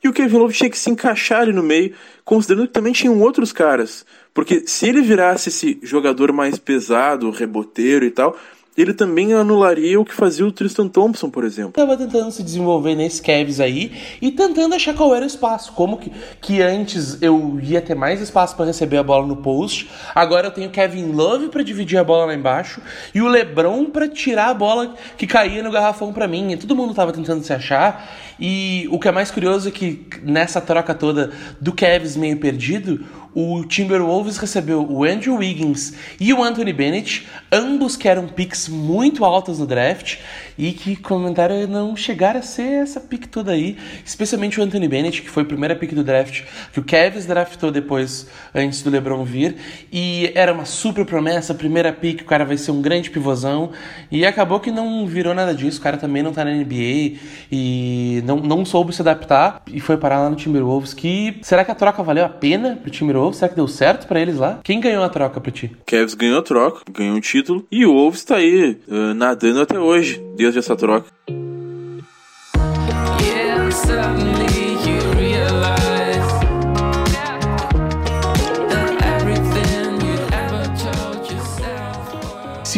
[0.03, 3.19] E o Kevin Love tinha que se encaixar ali no meio, considerando que também tinham
[3.21, 4.05] outros caras.
[4.35, 8.35] Porque se ele virasse esse jogador mais pesado, reboteiro e tal,
[8.77, 11.71] ele também anularia o que fazia o Tristan Thompson, por exemplo.
[11.71, 15.71] Tava tentando se desenvolver nesse Cavs aí e tentando achar qual era o espaço.
[15.71, 19.89] Como que, que antes eu ia ter mais espaço para receber a bola no post,
[20.13, 22.81] agora eu tenho Kevin Love para dividir a bola lá embaixo
[23.13, 26.51] e o LeBron para tirar a bola que caía no garrafão para mim.
[26.51, 28.13] E todo mundo tava tentando se achar.
[28.37, 33.05] E o que é mais curioso é que nessa troca toda do Cavs meio perdido,
[33.35, 39.25] o Timberwolves recebeu o Andrew Wiggins e o Anthony Bennett, ambos que eram picks muito
[39.25, 40.19] altas no draft
[40.57, 45.21] e que comentaram não chegar a ser essa pick toda aí, especialmente o Anthony Bennett,
[45.21, 49.25] que foi a primeira pick do draft que o Cavs draftou depois, antes do LeBron
[49.25, 49.57] vir,
[49.91, 53.71] e era uma super promessa, primeira pick, o cara vai ser um grande pivôzão,
[54.09, 57.17] e acabou que não virou nada disso, o cara também não tá na NBA
[57.51, 61.71] e não, não soube se adaptar e foi parar lá no Timberwolves, que será que
[61.71, 63.24] a troca valeu a pena pro Timberwolves?
[63.33, 64.59] Será que deu certo para eles lá?
[64.63, 65.75] Quem ganhou a troca pra ti?
[65.85, 67.65] Cavs ganhou a troca, ganhou um título.
[67.71, 71.07] E o Wolves tá aí uh, nadando até hoje, desde essa troca.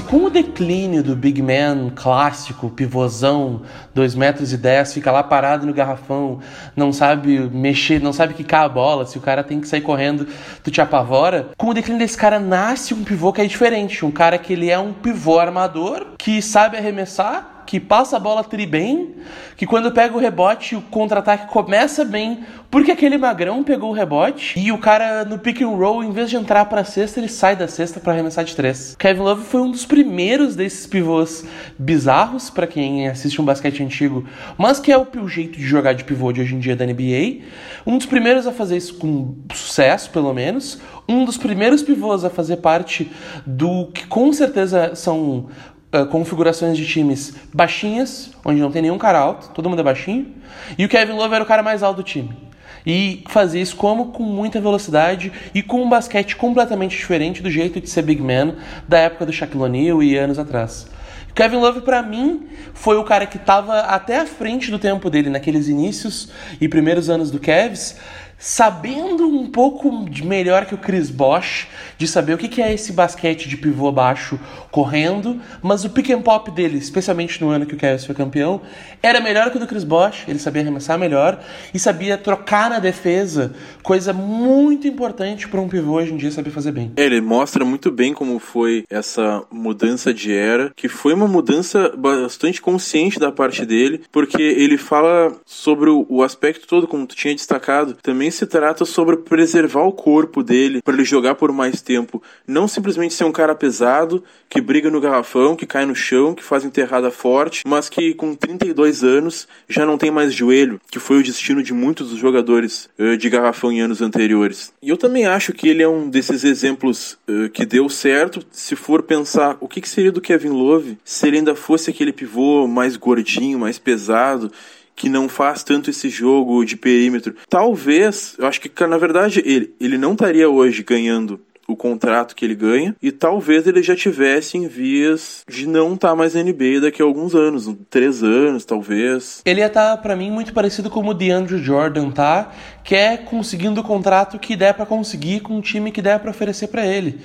[0.07, 3.61] Com o declínio do Big Man clássico, pivôzão,
[3.93, 6.39] 2 metros e 10, fica lá parado no garrafão,
[6.75, 10.25] não sabe mexer, não sabe quicar a bola, se o cara tem que sair correndo,
[10.63, 11.49] tu te apavora.
[11.57, 14.69] Com o declínio desse cara nasce um pivô que é diferente, um cara que ele
[14.69, 19.13] é um pivô armador, que sabe arremessar, que passa a bola tri bem,
[19.57, 22.39] que quando pega o rebote, o contra-ataque começa bem,
[22.71, 26.29] porque aquele magrão pegou o rebote e o cara no pick and roll, em vez
[26.29, 28.95] de entrar para cesta, ele sai da cesta para arremessar de três.
[28.97, 31.45] Kevin Love foi um dos primeiros desses pivôs
[31.77, 34.25] bizarros para quem assiste um basquete antigo,
[34.57, 36.85] mas que é o, o jeito de jogar de pivô de hoje em dia da
[36.85, 37.43] NBA.
[37.85, 40.79] Um dos primeiros a fazer isso com sucesso, pelo menos.
[41.07, 43.11] Um dos primeiros pivôs a fazer parte
[43.45, 45.47] do que com certeza são
[45.93, 50.33] uh, configurações de times baixinhas, onde não tem nenhum cara alto, todo mundo é baixinho,
[50.77, 52.47] e o Kevin Love era o cara mais alto do time.
[52.85, 54.13] E fazia isso como?
[54.13, 58.55] Com muita velocidade e com um basquete completamente diferente do jeito de ser big man
[58.87, 60.87] da época do Shaquille O'Neal e anos atrás.
[61.35, 65.29] Kevin Love, para mim, foi o cara que estava até à frente do tempo dele
[65.29, 67.97] naqueles inícios e primeiros anos do Cavs,
[68.39, 69.91] sabendo um pouco
[70.23, 74.39] melhor que o Chris Bosch, de saber o que é esse basquete de pivô baixo
[74.71, 78.61] correndo, mas o pick and pop dele, especialmente no ano que o Cavs foi campeão,
[79.01, 81.39] era melhor que o do Chris Bosch, ele sabia arremessar melhor
[81.73, 86.51] e sabia trocar na defesa, coisa muito importante para um pivô hoje em dia saber
[86.51, 86.91] fazer bem.
[86.95, 92.61] Ele mostra muito bem como foi essa mudança de era, que foi uma mudança bastante
[92.61, 97.95] consciente da parte dele, porque ele fala sobre o aspecto todo, como tu tinha destacado,
[98.01, 102.21] também também se trata sobre preservar o corpo dele para ele jogar por mais tempo.
[102.45, 106.43] Não simplesmente ser um cara pesado, que briga no garrafão, que cai no chão, que
[106.43, 111.19] faz enterrada forte, mas que com 32 anos já não tem mais joelho, que foi
[111.19, 114.73] o destino de muitos dos jogadores uh, de garrafão em anos anteriores.
[114.81, 118.75] E eu também acho que ele é um desses exemplos uh, que deu certo se
[118.75, 122.67] for pensar o que, que seria do Kevin Love se ele ainda fosse aquele pivô
[122.67, 124.51] mais gordinho, mais pesado
[124.97, 127.35] que não faz tanto esse jogo de perímetro.
[127.47, 132.45] Talvez, eu acho que na verdade ele, ele não estaria hoje ganhando o contrato que
[132.45, 136.41] ele ganha e talvez ele já tivesse em vias de não estar tá mais na
[136.41, 139.41] NBA daqui a alguns anos, três anos talvez.
[139.45, 142.51] Ele ia estar tá, para mim muito parecido como o DeAndre Jordan tá,
[142.83, 146.31] que é conseguindo o contrato que der para conseguir com um time que der para
[146.31, 147.19] oferecer para ele.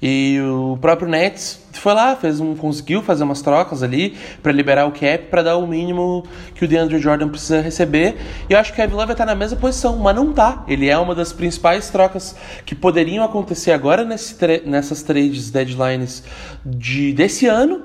[0.00, 4.86] E o próprio Nets foi lá, fez um, conseguiu fazer umas trocas ali para liberar
[4.86, 8.16] o cap, para dar o mínimo que o DeAndre Jordan precisa receber.
[8.48, 10.64] E eu acho que o Kevin Love estar na mesma posição, mas não tá.
[10.68, 16.22] Ele é uma das principais trocas que poderiam acontecer agora nesse nessas trades deadlines
[16.64, 17.82] de, desse ano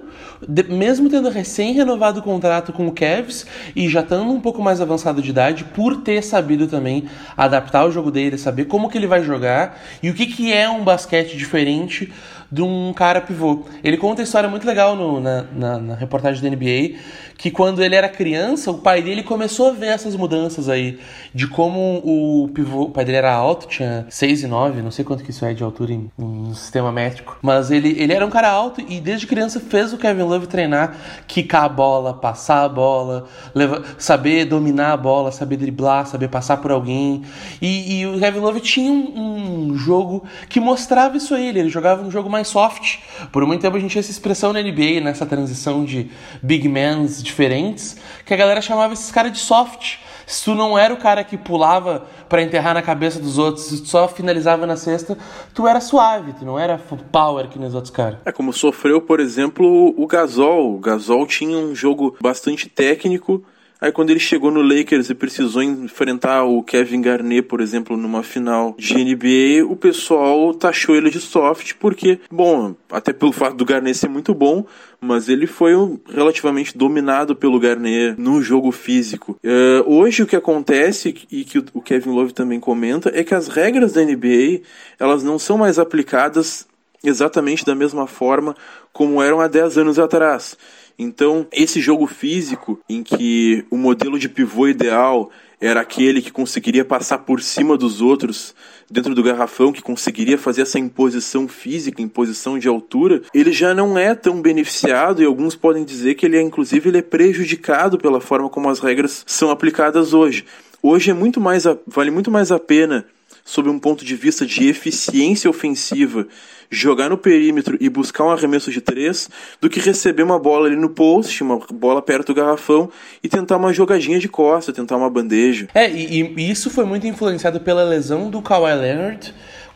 [0.48, 4.62] de, mesmo tendo recém renovado o contrato com o Cavs e já estando um pouco
[4.62, 8.98] mais avançado de idade, por ter sabido também adaptar o jogo dele, saber como que
[8.98, 12.12] ele vai jogar e o que, que é um basquete diferente
[12.54, 13.64] de um cara pivô.
[13.84, 17.00] Ele conta a história muito legal no, na, na, na, reportagem da NBA,
[17.36, 21.00] que quando ele era criança, o pai dele começou a ver essas mudanças aí,
[21.34, 25.04] de como o pivô, o pai dele era alto, tinha 6 e 9, não sei
[25.04, 28.30] quanto que isso é de altura em, em sistema métrico, mas ele, ele era um
[28.30, 30.96] cara alto e desde criança fez o Kevin Love treinar,
[31.28, 36.58] quicar a bola, passar a bola, levar, saber dominar a bola, saber driblar, saber passar
[36.58, 37.24] por alguém,
[37.60, 41.70] e, e o Kevin Love tinha um, um jogo que mostrava isso a ele, ele
[41.70, 43.00] jogava um jogo mais mais soft.
[43.32, 46.10] Por muito tempo a gente tinha essa expressão na NBA, nessa transição de
[46.42, 49.98] big mans diferentes, que a galera chamava esses caras de soft.
[50.26, 53.86] Se tu não era o cara que pulava para enterrar na cabeça dos outros, se
[53.86, 55.18] só finalizava na cesta,
[55.54, 56.80] tu era suave, tu não era
[57.12, 58.20] power que nos outros caras.
[58.26, 60.76] É como sofreu, por exemplo, o Gasol.
[60.76, 63.44] O Gasol tinha um jogo bastante técnico,
[63.84, 68.24] Aí quando ele chegou no Lakers e precisou enfrentar o Kevin Garnett, por exemplo, numa
[68.24, 73.66] final de NBA, o pessoal taxou ele de soft porque, bom, até pelo fato do
[73.66, 74.66] Garnett ser muito bom,
[75.02, 75.74] mas ele foi
[76.08, 79.38] relativamente dominado pelo Garnett no jogo físico.
[79.44, 83.50] Uh, hoje o que acontece e que o Kevin Love também comenta é que as
[83.50, 84.62] regras da NBA
[84.98, 86.66] elas não são mais aplicadas
[87.04, 88.56] exatamente da mesma forma
[88.94, 90.58] como eram há 10 anos atrás.
[90.98, 96.84] Então, esse jogo físico em que o modelo de pivô ideal era aquele que conseguiria
[96.84, 98.54] passar por cima dos outros
[98.92, 103.98] dentro do garrafão, que conseguiria fazer essa imposição física, imposição de altura, ele já não
[103.98, 108.20] é tão beneficiado e alguns podem dizer que ele é inclusive ele é prejudicado pela
[108.20, 110.46] forma como as regras são aplicadas hoje.
[110.82, 113.06] Hoje é muito mais vale muito mais a pena
[113.46, 116.28] sob um ponto de vista de eficiência ofensiva
[116.74, 119.30] jogar no perímetro e buscar um arremesso de três
[119.62, 122.90] do que receber uma bola ali no post, uma bola perto do garrafão
[123.24, 125.68] e tentar uma jogadinha de costa, tentar uma bandeja.
[125.74, 129.34] É, e, e isso foi muito influenciado pela lesão do Kawhi Leonard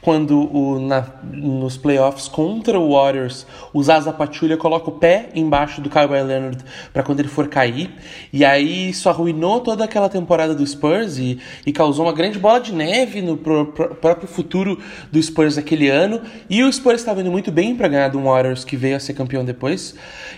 [0.08, 5.82] quando o, na, nos playoffs contra o Warriors, o Zaza Pachulia coloca o pé embaixo
[5.82, 7.89] do Kawhi Leonard para quando ele for cair,
[8.32, 12.62] e aí isso arruinou toda aquela temporada do Spurs e, e causou uma grande bola
[12.62, 14.80] de neve no pro, pro, próprio futuro
[15.12, 18.63] do Spurs aquele ano, e o Spurs estava indo muito bem para ganhar do Warriors
[18.63, 19.93] que veio a ser campeão depois,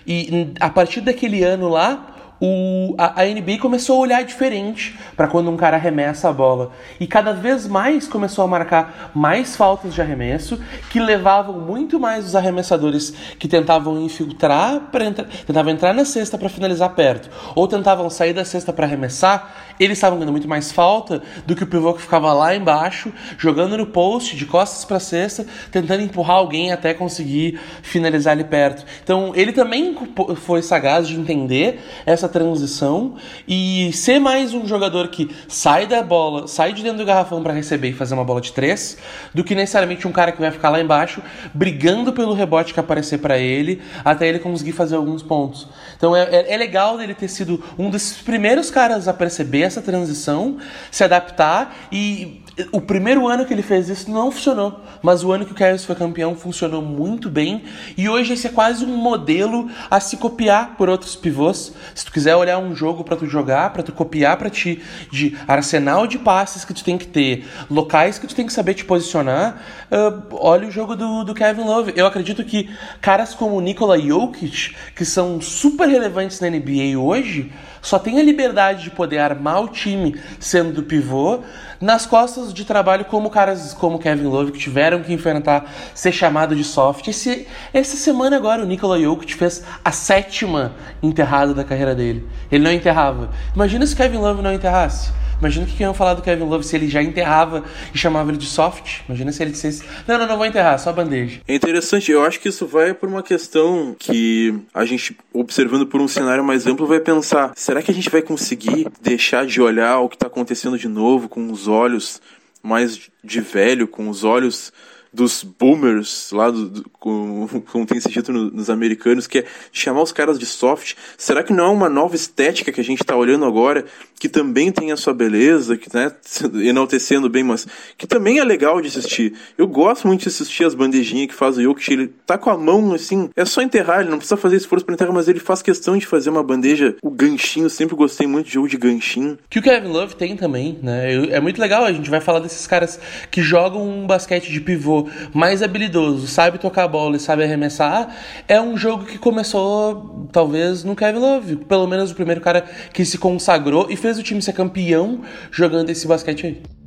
[0.07, 5.27] e a partir daquele ano lá, o, a, a, NBA começou a olhar diferente para
[5.27, 6.71] quando um cara arremessa a bola.
[6.99, 12.25] E cada vez mais começou a marcar mais faltas de arremesso, que levavam muito mais
[12.25, 18.09] os arremessadores que tentavam infiltrar, entra, tentavam entrar na cesta para finalizar perto, ou tentavam
[18.09, 21.93] sair da cesta para arremessar, eles estavam ganhando muito mais falta do que o pivô
[21.93, 26.93] que ficava lá embaixo, jogando no post, de costas para cesta, tentando empurrar alguém até
[26.93, 28.85] conseguir finalizar ali perto.
[29.03, 29.95] Então ele também
[30.35, 33.15] foi sagaz de entender essa transição
[33.47, 37.53] e ser mais um jogador que sai da bola, sai de dentro do garrafão para
[37.53, 38.97] receber e fazer uma bola de três,
[39.33, 41.21] do que necessariamente um cara que vai ficar lá embaixo
[41.53, 45.67] brigando pelo rebote que aparecer para ele até ele conseguir fazer alguns pontos.
[45.95, 49.81] Então é, é, é legal dele ter sido um desses primeiros caras a perceber essa
[49.81, 50.57] transição,
[50.91, 55.45] se adaptar e o primeiro ano que ele fez isso não funcionou, mas o ano
[55.45, 57.63] que o Cavs foi campeão funcionou muito bem
[57.97, 61.73] e hoje esse é quase um modelo a se copiar por outros pivôs.
[61.95, 65.37] Se tu quiser olhar um jogo para tu jogar, para tu copiar para ti de
[65.47, 68.83] arsenal de passes que tu tem que ter, locais que tu tem que saber te
[68.83, 71.93] posicionar, uh, olha o jogo do, do Kevin Love.
[71.95, 77.97] Eu acredito que caras como Nikola Jokic, que são super relevantes na NBA hoje, só
[77.97, 81.39] tem a liberdade de poder armar o time sendo do pivô
[81.79, 86.55] nas costas de trabalho como caras como Kevin Love que tiveram que enfrentar ser chamado
[86.55, 87.07] de soft.
[87.07, 92.27] Esse, essa semana agora o Nikola Jokic fez a sétima enterrada da carreira dele.
[92.51, 93.29] Ele não enterrava.
[93.55, 95.11] Imagina se Kevin Love não enterrasse.
[95.39, 98.37] Imagina o que iam falar do Kevin Love se ele já enterrava e chamava ele
[98.37, 99.01] de soft.
[99.07, 101.39] Imagina se ele dissesse: Não, não, não vou enterrar, só bandeja.
[101.47, 106.01] É interessante, eu acho que isso vai por uma questão que a gente, observando por
[106.01, 109.99] um cenário mais amplo, vai pensar: será que a gente vai conseguir deixar de olhar
[109.99, 112.21] o que está acontecendo de novo com os olhos
[112.61, 114.73] mais de velho, com os olhos
[115.11, 119.45] dos boomers, lá do, do como, como, tem esse dito no, nos americanos, que é
[119.71, 120.95] chamar os caras de soft.
[121.17, 123.85] Será que não é uma nova estética que a gente está olhando agora,
[124.19, 126.11] que também tem a sua beleza, que né,
[126.61, 127.65] enaltecendo bem, mas
[127.97, 129.33] que também é legal de assistir.
[129.57, 132.57] Eu gosto muito de assistir as bandejinhas que faz o Jokic, ele tá com a
[132.57, 135.61] mão assim, é só enterrar, ele não precisa fazer esforço para enterrar, mas ele faz
[135.61, 139.37] questão de fazer uma bandeja, o ganchinho, sempre gostei muito de jogo de ganchinho.
[139.49, 141.13] Que o Kevin Love tem também, né?
[141.29, 142.99] É muito legal, a gente vai falar desses caras
[143.31, 148.13] que jogam um basquete de pivô mais habilidoso, sabe tocar a bola e sabe arremessar.
[148.47, 151.55] É um jogo que começou, talvez, no Kevin Love.
[151.57, 155.89] Pelo menos o primeiro cara que se consagrou e fez o time ser campeão jogando
[155.89, 156.78] esse basquete aí.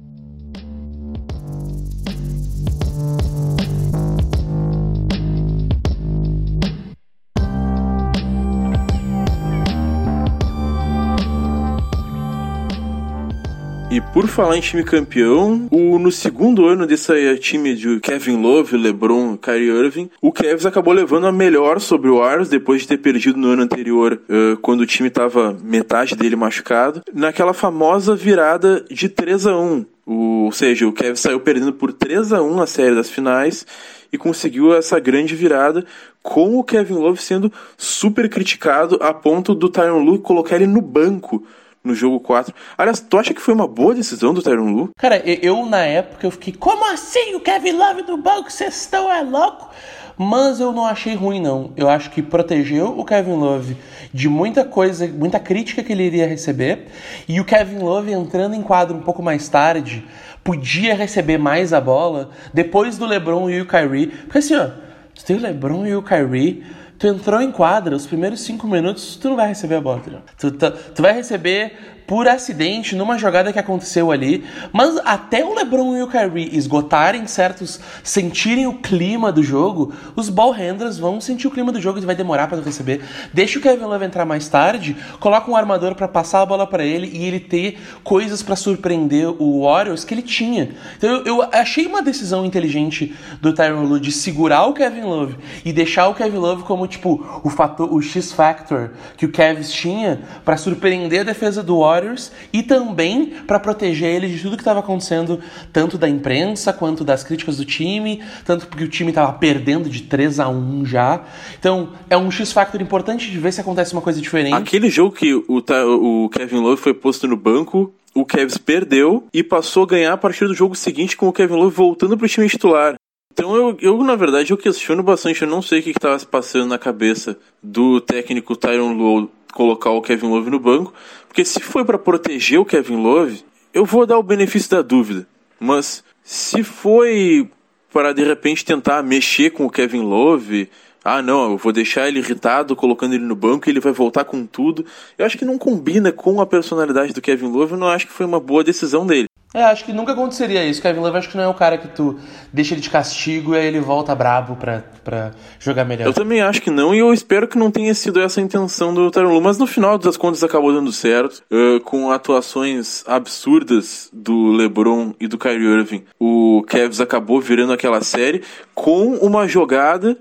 [13.93, 18.75] E por falar em time campeão, o, no segundo ano desse time de Kevin Love,
[18.75, 22.97] LeBron, Kyrie Irving, o Cavs acabou levando a melhor sobre o Warriors depois de ter
[22.97, 28.83] perdido no ano anterior, uh, quando o time estava metade dele machucado, naquela famosa virada
[28.91, 32.63] de 3 a 1 o, ou seja, o Cavs saiu perdendo por 3 a 1
[32.63, 33.67] a série das finais
[34.11, 35.85] e conseguiu essa grande virada
[36.23, 40.81] com o Kevin Love sendo super criticado a ponto do Tyron Lue colocar ele no
[40.81, 41.45] banco
[41.85, 42.55] no jogo 4.
[42.77, 44.91] Aliás, tu acha que foi uma boa decisão do Tyron Lu?
[44.97, 48.51] Cara, eu na época eu fiquei, como assim o Kevin Love do banco?
[48.51, 49.71] Vocês estão é louco?
[50.17, 51.73] Mas eu não achei ruim, não.
[51.77, 53.77] Eu acho que protegeu o Kevin Love
[54.13, 56.89] de muita coisa, muita crítica que ele iria receber.
[57.27, 60.05] E o Kevin Love entrando em quadro um pouco mais tarde,
[60.45, 64.09] podia receber mais a bola depois do LeBron e o Kyrie.
[64.09, 64.69] Porque assim, ó,
[65.15, 66.63] tu tem o LeBron e o Kyrie
[67.03, 70.01] tu entrou em quadra, os primeiros cinco minutos, tu não vai receber a bola,
[70.39, 75.55] tu, tu, tu, vai receber por acidente numa jogada que aconteceu ali, mas até o
[75.55, 81.21] LeBron e o Kyrie esgotarem certos, sentirem o clima do jogo, os ball handlers vão
[81.21, 83.03] sentir o clima do jogo e vai demorar para receber.
[83.33, 86.85] Deixa o Kevin Love entrar mais tarde, coloca um armador para passar a bola para
[86.85, 90.71] ele e ele ter coisas para surpreender o Warriors que ele tinha.
[90.97, 95.37] Então eu, eu achei uma decisão inteligente do Tyron Lue de segurar o Kevin Love
[95.65, 99.71] e deixar o Kevin Love como tipo o fator, o X factor que o Cavs
[99.71, 104.57] tinha para surpreender a defesa do Warriors Warriors e também para proteger ele de tudo
[104.57, 105.41] que estava acontecendo,
[105.73, 110.03] tanto da imprensa quanto das críticas do time, tanto porque o time estava perdendo de
[110.03, 111.25] 3 a 1 já.
[111.59, 114.55] Então, é um X-Factor importante de ver se acontece uma coisa diferente.
[114.55, 119.43] Aquele jogo que o, o Kevin Love foi posto no banco, o Cavs perdeu e
[119.43, 122.29] passou a ganhar a partir do jogo seguinte com o Kevin Love voltando para o
[122.29, 122.97] time titular.
[123.33, 126.27] Então eu, eu, na verdade, eu questiono bastante, eu não sei o que estava se
[126.27, 130.93] passando na cabeça do técnico Tyron Lue colocar o Kevin Love no banco,
[131.29, 135.27] porque se foi para proteger o Kevin Love, eu vou dar o benefício da dúvida.
[135.61, 137.49] Mas se foi
[137.93, 140.69] para de repente tentar mexer com o Kevin Love,
[141.05, 144.25] ah não, eu vou deixar ele irritado colocando ele no banco e ele vai voltar
[144.25, 144.85] com tudo.
[145.19, 148.13] Eu acho que não combina com a personalidade do Kevin Love, eu não acho que
[148.13, 149.32] foi uma boa decisão dele.
[149.55, 150.81] É, acho que nunca aconteceria isso.
[150.81, 152.19] Kevin Love acho que não é o cara que tu
[152.51, 156.07] deixa ele de castigo e aí ele volta brabo pra, pra jogar melhor.
[156.07, 158.95] Eu também acho que não, e eu espero que não tenha sido essa a intenção
[158.95, 164.53] do Tyron Mas no final das contas acabou dando certo, uh, com atuações absurdas do
[164.53, 166.05] LeBron e do Kyrie Irving.
[166.19, 168.43] O Cavs acabou virando aquela série
[168.75, 170.17] com uma jogada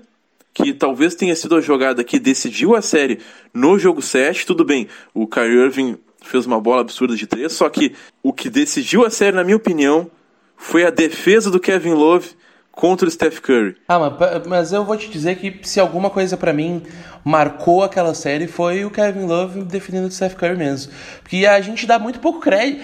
[0.54, 3.18] que talvez tenha sido a jogada que decidiu a série
[3.54, 4.46] no jogo 7.
[4.46, 5.96] Tudo bem, o Kyrie Irving
[6.28, 9.56] fez uma bola absurda de três, só que o que decidiu a série, na minha
[9.56, 10.10] opinião,
[10.56, 12.30] foi a defesa do Kevin Love
[12.70, 13.76] contra o Steph Curry.
[13.86, 16.82] Ah, mas, mas eu vou te dizer que se alguma coisa para mim
[17.24, 20.92] marcou aquela série foi o Kevin Love defendendo o Steph Curry mesmo.
[21.22, 22.82] Porque a gente dá muito pouco crédito.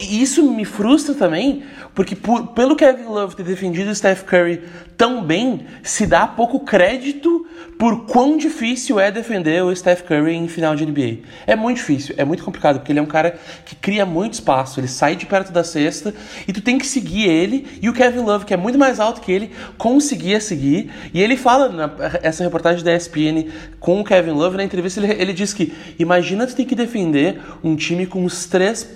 [0.00, 1.62] E isso me frustra também,
[1.94, 4.62] porque por, pelo Kevin Love ter defendido o Steph Curry
[4.96, 7.46] tão bem, se dá pouco crédito
[7.78, 11.18] por quão difícil é defender o Steph Curry em final de NBA.
[11.46, 14.80] É muito difícil, é muito complicado, porque ele é um cara que cria muito espaço,
[14.80, 16.12] ele sai de perto da cesta
[16.46, 19.20] e tu tem que seguir ele, e o Kevin Love, que é muito mais alto
[19.20, 21.68] que ele, conseguia seguir, e ele fala
[22.20, 23.48] nessa reportagem da ESPN
[23.80, 27.40] com o Kevin Love, na entrevista ele, ele diz que imagina tu ter que defender
[27.62, 28.88] um time com os três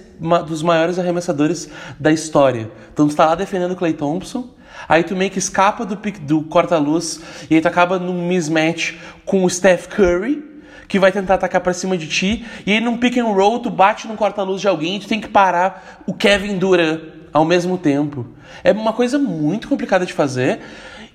[0.47, 1.69] dos maiores arremessadores
[1.99, 2.71] da história.
[2.93, 4.49] Então tu está lá defendendo o Clay Thompson,
[4.89, 7.21] Aí tu meio que escapa do, do corta-luz
[7.51, 10.43] e aí tu acaba num mismatch com o Steph Curry,
[10.89, 13.71] que vai tentar atacar para cima de ti, e aí num pick and roll tu
[13.71, 17.01] bate no corta-luz de alguém e tu tem que parar o Kevin Durant
[17.33, 18.27] ao mesmo tempo.
[18.63, 20.61] É uma coisa muito complicada de fazer.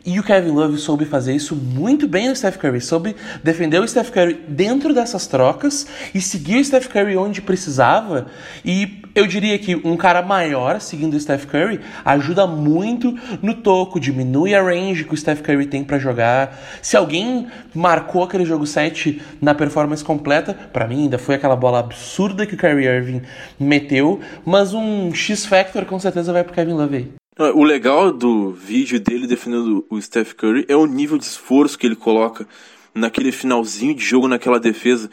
[0.08, 2.80] E o Kevin Love soube fazer isso muito bem no Steph Curry.
[2.80, 5.86] Soube defender o Steph Curry dentro dessas trocas
[6.16, 8.28] e seguir o Steph Curry onde precisava.
[8.64, 14.00] E Eu diria que um cara maior, seguindo o Steph Curry, ajuda muito no toco,
[14.00, 16.56] diminui a range que o Steph Curry tem para jogar.
[16.84, 21.80] Se alguém marcou aquele jogo 7 na performance completa, para mim ainda foi aquela bola
[21.80, 23.24] absurda que o Kyrie Irving
[23.60, 27.27] meteu, mas um X-Factor com certeza vai pro Kevin Love aí.
[27.40, 31.86] O legal do vídeo dele defendendo o Steph Curry é o nível de esforço que
[31.86, 32.48] ele coloca
[32.96, 35.08] naquele finalzinho de jogo, naquela defesa.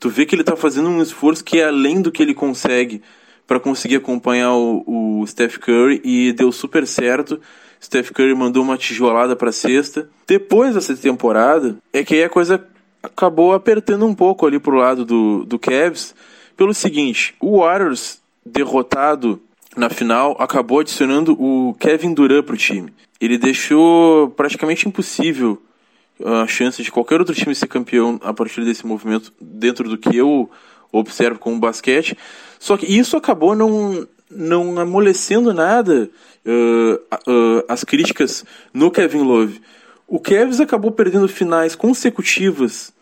[0.00, 3.00] Tu vê que ele tá fazendo um esforço que é além do que ele consegue
[3.46, 7.40] para conseguir acompanhar o, o, Steph Curry e deu super certo.
[7.80, 10.10] Steph Curry mandou uma tijolada para sexta.
[10.26, 12.66] Depois dessa temporada, é que aí a coisa
[13.00, 16.12] acabou apertando um pouco ali pro lado do, do Cavs,
[16.56, 19.40] pelo seguinte, o Warriors derrotado
[19.76, 22.92] na final, acabou adicionando o Kevin Durant para o time.
[23.20, 25.60] Ele deixou praticamente impossível
[26.24, 30.16] a chance de qualquer outro time ser campeão a partir desse movimento, dentro do que
[30.16, 30.50] eu
[30.90, 32.16] observo como basquete.
[32.58, 36.10] Só que isso acabou não, não amolecendo nada
[36.44, 36.94] uh,
[37.30, 39.60] uh, as críticas no Kevin Love.
[40.06, 42.92] O Cavs acabou perdendo finais consecutivas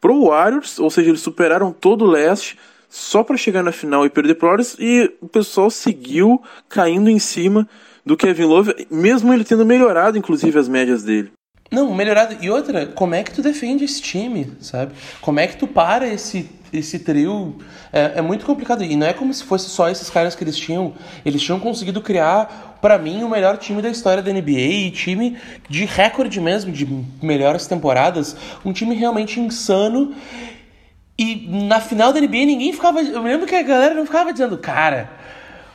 [0.00, 2.58] pro Warriors, ou seja, eles superaram todo o leste,
[2.88, 7.68] só para chegar na final e perder pro e o pessoal seguiu caindo em cima
[8.04, 11.30] do Kevin Love, mesmo ele tendo melhorado inclusive as médias dele.
[11.70, 12.36] Não, melhorado.
[12.40, 14.92] E outra, como é que tu defende esse time, sabe?
[15.20, 17.56] Como é que tu para esse, esse trio?
[17.92, 18.82] É, é muito complicado.
[18.82, 20.94] E não é como se fosse só esses caras que eles tinham.
[21.26, 24.92] Eles tinham conseguido criar, para mim, o melhor time da história da NBA.
[24.94, 25.36] Time
[25.68, 26.88] de recorde mesmo, de
[27.20, 28.34] melhores temporadas.
[28.64, 30.14] Um time realmente insano.
[31.18, 33.00] E na final da NBA ninguém ficava.
[33.00, 35.10] Eu me lembro que a galera não ficava dizendo, cara,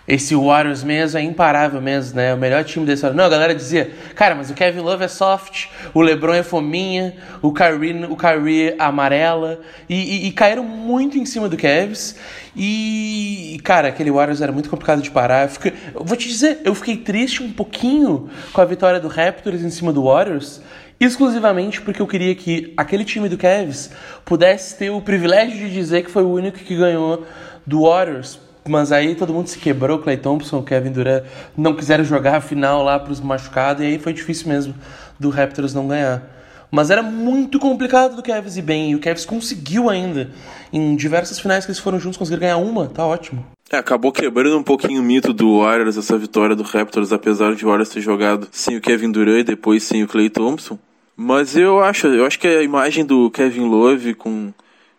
[0.08, 2.34] esse Warriors mesmo é imparável mesmo, né?
[2.34, 5.68] O melhor time desse Não, a galera dizia, cara, mas o Kevin Love é soft,
[5.94, 9.62] o LeBron é fominha, o Kyrie, o Kyrie é amarela.
[9.90, 12.18] E, e, e caíram muito em cima do Cavs.
[12.56, 15.44] E, cara, aquele Warriors era muito complicado de parar.
[15.44, 19.08] Eu, fiquei, eu vou te dizer, eu fiquei triste um pouquinho com a vitória do
[19.08, 20.62] Raptors em cima do Warriors
[21.06, 23.92] exclusivamente porque eu queria que aquele time do Cavs
[24.26, 27.26] pudesse ter o privilégio de dizer que foi o único que ganhou
[27.66, 28.40] do Warriors.
[28.68, 31.24] Mas aí todo mundo se quebrou, Clay Thompson, Kevin Durant
[31.56, 34.74] não quiseram jogar a final lá para os machucados e aí foi difícil mesmo
[35.20, 36.24] do Raptors não ganhar.
[36.72, 40.32] Mas era muito complicado do Cavs ir bem e o Cavs conseguiu ainda.
[40.72, 43.46] Em diversas finais que eles foram juntos conseguiram ganhar uma, tá ótimo.
[43.70, 47.66] É, acabou quebrando um pouquinho o mito do Warriors, essa vitória do Raptors, apesar de
[47.66, 50.80] o Warriors ter jogado sem o Kevin Durant e depois sem o Clay Thompson.
[51.16, 54.54] Mas eu acho, eu acho que a imagem do Kevin Love com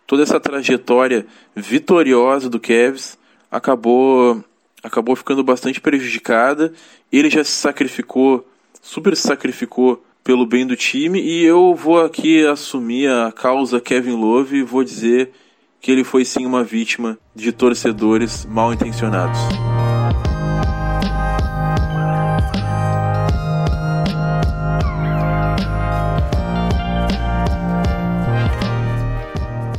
[0.07, 3.19] toda essa trajetória vitoriosa do Cavs
[3.51, 4.43] acabou
[4.83, 6.73] acabou ficando bastante prejudicada.
[7.11, 8.47] Ele já se sacrificou,
[8.83, 14.17] super se sacrificou pelo bem do time e eu vou aqui assumir a causa Kevin
[14.17, 15.31] Love e vou dizer
[15.81, 19.39] que ele foi sim uma vítima de torcedores mal intencionados.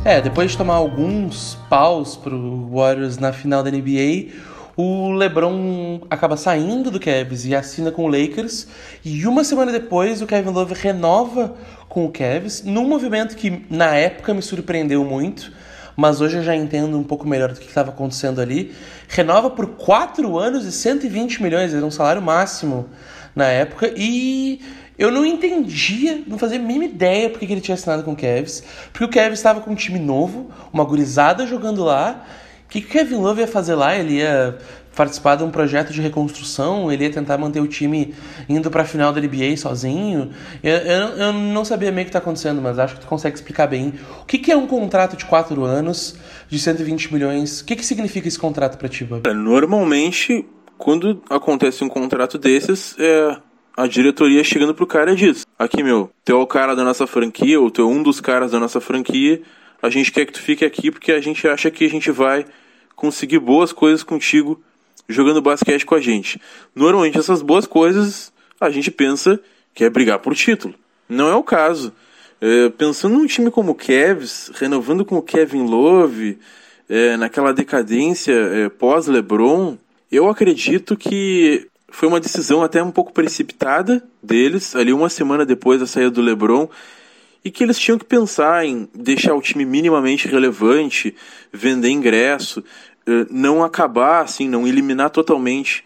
[0.08, 4.28] É, depois de tomar alguns paus pro Warriors na final da NBA,
[4.76, 8.68] o LeBron acaba saindo do Cavs e assina com o Lakers.
[9.04, 11.56] E uma semana depois, o Kevin Love renova
[11.88, 15.52] com o Cavs, num movimento que na época me surpreendeu muito,
[15.96, 18.72] mas hoje eu já entendo um pouco melhor do que estava acontecendo ali.
[19.08, 22.88] Renova por 4 anos e 120 milhões, era um salário máximo
[23.34, 23.92] na época.
[23.96, 24.60] E
[24.98, 28.16] eu não entendia, não fazia a mínima ideia porque que ele tinha assinado com o
[28.16, 28.62] Cavs.
[28.92, 32.24] Porque o Cavs estava com um time novo, uma gurizada jogando lá.
[32.64, 33.94] O que, que o Kevin Love ia fazer lá?
[33.94, 34.58] Ele ia
[34.96, 38.14] participar de um projeto de reconstrução, ele ia tentar manter o time
[38.48, 40.30] indo para a final da NBA sozinho.
[40.62, 43.36] Eu, eu, eu, não sabia meio o que está acontecendo, mas acho que tu consegue
[43.36, 43.92] explicar bem.
[44.22, 46.16] O que, que é um contrato de 4 anos,
[46.48, 47.60] de 120 milhões?
[47.60, 49.28] O que, que significa esse contrato para ti, Bob?
[49.28, 50.46] É, normalmente,
[50.78, 53.36] quando acontece um contrato desses, é,
[53.76, 57.06] a diretoria chegando pro cara e diz: Aqui, meu, tu é o cara da nossa
[57.06, 59.42] franquia, ou tu é um dos caras da nossa franquia,
[59.82, 62.46] a gente quer que tu fique aqui porque a gente acha que a gente vai
[62.94, 64.62] conseguir boas coisas contigo
[65.08, 66.40] jogando basquete com a gente.
[66.74, 69.38] Normalmente essas boas coisas a gente pensa
[69.74, 70.74] que é brigar por título.
[71.08, 71.92] Não é o caso.
[72.40, 76.38] É, pensando num time como o Cavs, renovando com o Kevin Love,
[76.88, 79.76] é, naquela decadência é, pós-LeBron,
[80.10, 85.80] eu acredito que foi uma decisão até um pouco precipitada deles, ali uma semana depois
[85.80, 86.68] da saída do LeBron,
[87.44, 91.14] e que eles tinham que pensar em deixar o time minimamente relevante,
[91.52, 92.62] vender ingresso,
[93.06, 95.84] eh, não acabar assim, não eliminar totalmente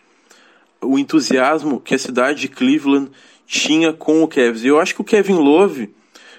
[0.80, 3.10] o entusiasmo que a cidade de Cleveland
[3.46, 4.64] tinha com o Cavs.
[4.64, 5.94] E eu acho que o Kevin Love,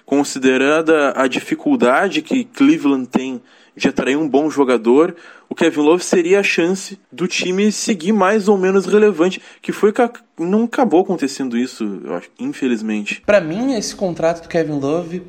[0.06, 3.42] considerando a dificuldade que Cleveland tem
[3.76, 5.16] de atrair um bom jogador,
[5.50, 9.94] o Kevin Love seria a chance do time seguir mais ou menos relevante, que foi
[9.94, 10.02] que
[10.38, 13.22] não acabou acontecendo isso, acho, infelizmente.
[13.26, 15.24] Para mim, esse contrato do Kevin Love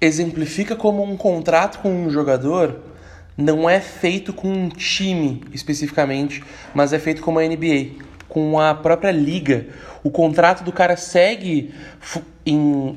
[0.00, 2.76] exemplifica como um contrato com um jogador
[3.36, 6.42] não é feito com um time especificamente,
[6.74, 9.68] mas é feito com uma NBA, com a própria liga.
[10.02, 11.72] O contrato do cara segue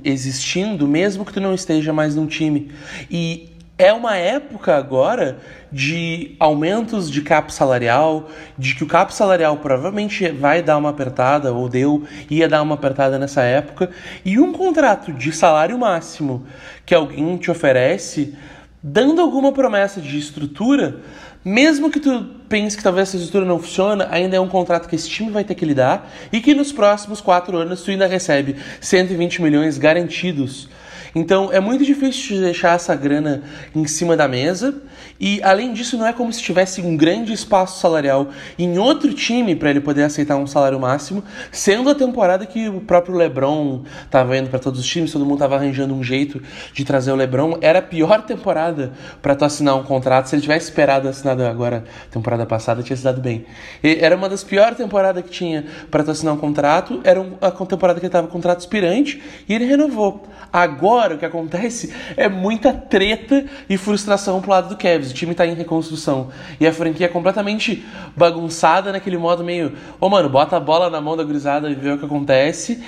[0.04, 2.72] existindo mesmo que tu não esteja mais num time.
[3.10, 3.52] E
[3.84, 5.40] é uma época agora
[5.72, 11.52] de aumentos de cap salarial, de que o cap salarial provavelmente vai dar uma apertada,
[11.52, 13.90] ou deu, ia dar uma apertada nessa época,
[14.24, 16.46] e um contrato de salário máximo
[16.86, 18.36] que alguém te oferece,
[18.84, 20.98] dando alguma promessa de estrutura,
[21.44, 24.96] mesmo que tu pense que talvez essa estrutura não funcione, ainda é um contrato que
[24.96, 28.58] esse time vai ter que lidar e que nos próximos quatro anos tu ainda recebe
[28.80, 30.70] 120 milhões garantidos
[31.14, 33.43] então é muito difícil de deixar essa grana
[33.76, 34.82] em cima da mesa.
[35.22, 39.55] E além disso, não é como se tivesse um grande espaço salarial em outro time
[39.55, 44.36] para ele poder aceitar um salário máximo, sendo a temporada que o próprio LeBron estava
[44.36, 46.41] indo para todos os times, todo mundo estava arranjando um jeito
[46.74, 47.59] de trazer o LeBron.
[47.61, 50.26] Era a pior temporada para tu assinar um contrato.
[50.26, 53.45] Se ele tivesse esperado assinado agora, temporada passada, tinha se dado bem.
[53.84, 56.99] E era uma das piores temporadas que tinha para tu assinar um contrato.
[57.03, 60.24] Era a temporada que ele estava contrato aspirante e ele renovou.
[60.51, 65.11] Agora o que acontece é muita treta e frustração pro lado do Cavs.
[65.12, 67.86] O time tá em reconstrução e a franquia é completamente
[68.16, 71.76] bagunçada naquele modo meio, ô oh, mano, bota a bola na mão da gurizada e
[71.76, 72.84] vê o que acontece.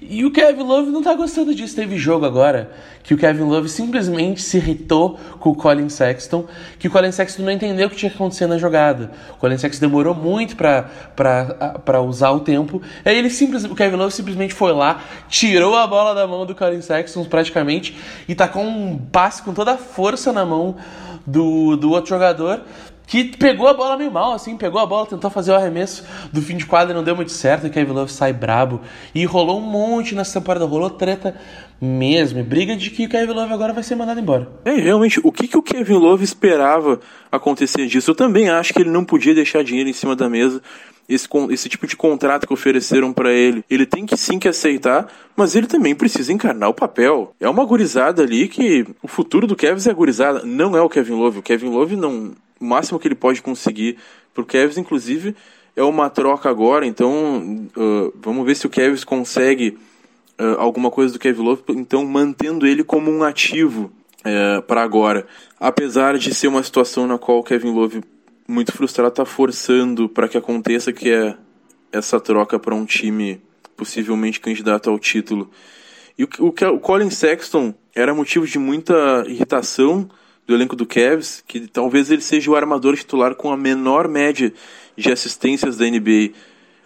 [0.00, 1.74] E o Kevin Love não tá gostando disso.
[1.74, 2.70] Teve jogo agora
[3.02, 6.46] que o Kevin Love simplesmente se irritou com o Colin Sexton,
[6.78, 9.10] que o Colin Sexton não entendeu o que tinha que acontecer na jogada.
[9.32, 12.80] O Colin Sexton demorou muito para usar o tempo.
[13.04, 16.54] Aí ele simples, o Kevin Love simplesmente foi lá, tirou a bola da mão do
[16.54, 17.96] Colin Sexton praticamente
[18.28, 20.76] e tacou um passe com toda a força na mão
[21.28, 22.62] do, do outro jogador
[23.08, 26.42] que pegou a bola meio mal, assim, pegou a bola, tentou fazer o arremesso do
[26.42, 28.82] fim de quadra, não deu muito certo, o Kevin Love sai brabo.
[29.14, 31.34] E rolou um monte nessa temporada, rolou treta
[31.80, 34.46] mesmo, briga de que o Kevin Love agora vai ser mandado embora.
[34.62, 37.00] É, realmente, o que, que o Kevin Love esperava
[37.32, 38.10] acontecer disso?
[38.10, 40.60] Eu também acho que ele não podia deixar dinheiro em cima da mesa.
[41.08, 45.10] Esse, esse tipo de contrato que ofereceram para ele, ele tem que sim que aceitar,
[45.34, 47.34] mas ele também precisa encarnar o papel.
[47.40, 50.88] É uma gurizada ali que o futuro do Kevin é a gurizada, não é o
[50.88, 51.38] Kevin Love.
[51.38, 53.96] O Kevin Love não, o máximo que ele pode conseguir
[54.34, 55.34] para o Kevs, inclusive,
[55.74, 56.84] é uma troca agora.
[56.84, 59.78] Então, uh, vamos ver se o Kevs consegue
[60.38, 63.90] uh, alguma coisa do Kevin Love, então mantendo ele como um ativo
[64.20, 65.26] uh, para agora.
[65.58, 68.02] Apesar de ser uma situação na qual o Kevin Love,
[68.48, 71.36] muito frustrado, está forçando para que aconteça, que é
[71.92, 73.42] essa troca para um time
[73.76, 75.50] possivelmente candidato ao título.
[76.18, 80.08] E o, o, o Colin Sexton era motivo de muita irritação
[80.46, 84.52] do elenco do Cavs, que talvez ele seja o armador titular com a menor média
[84.96, 86.30] de assistências da NBA.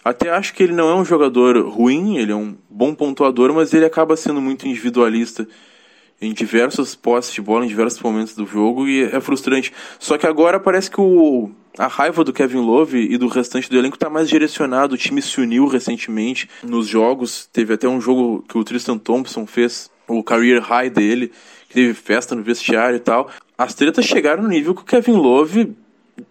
[0.04, 3.72] Até acho que ele não é um jogador ruim, ele é um bom pontuador, mas
[3.72, 5.46] ele acaba sendo muito individualista
[6.22, 9.72] em diversos postes de bola, em diversos momentos do jogo, e é frustrante.
[9.98, 13.76] Só que agora parece que o, a raiva do Kevin Love e do restante do
[13.76, 14.94] elenco está mais direcionado.
[14.94, 17.48] O time se uniu recentemente nos jogos.
[17.52, 21.32] Teve até um jogo que o Tristan Thompson fez, o career high dele,
[21.68, 23.28] que teve festa no vestiário e tal.
[23.58, 25.76] As tretas chegaram no nível que o Kevin Love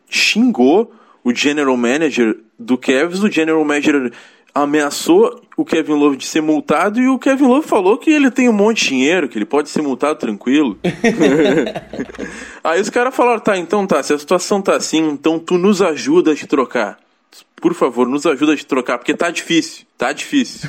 [0.10, 4.12] xingou o general manager do Cavs, o general manager
[4.54, 8.50] ameaçou o Kevin Love de ser multado e o Kevin Love falou que ele tem
[8.50, 10.78] um monte de dinheiro, que ele pode ser multado tranquilo.
[12.64, 15.82] Aí os caras falaram: tá, então tá, se a situação tá assim, então tu nos
[15.82, 16.98] ajuda a te trocar.
[17.62, 19.86] Por favor, nos ajuda a te trocar, porque tá difícil.
[19.96, 20.68] Tá difícil.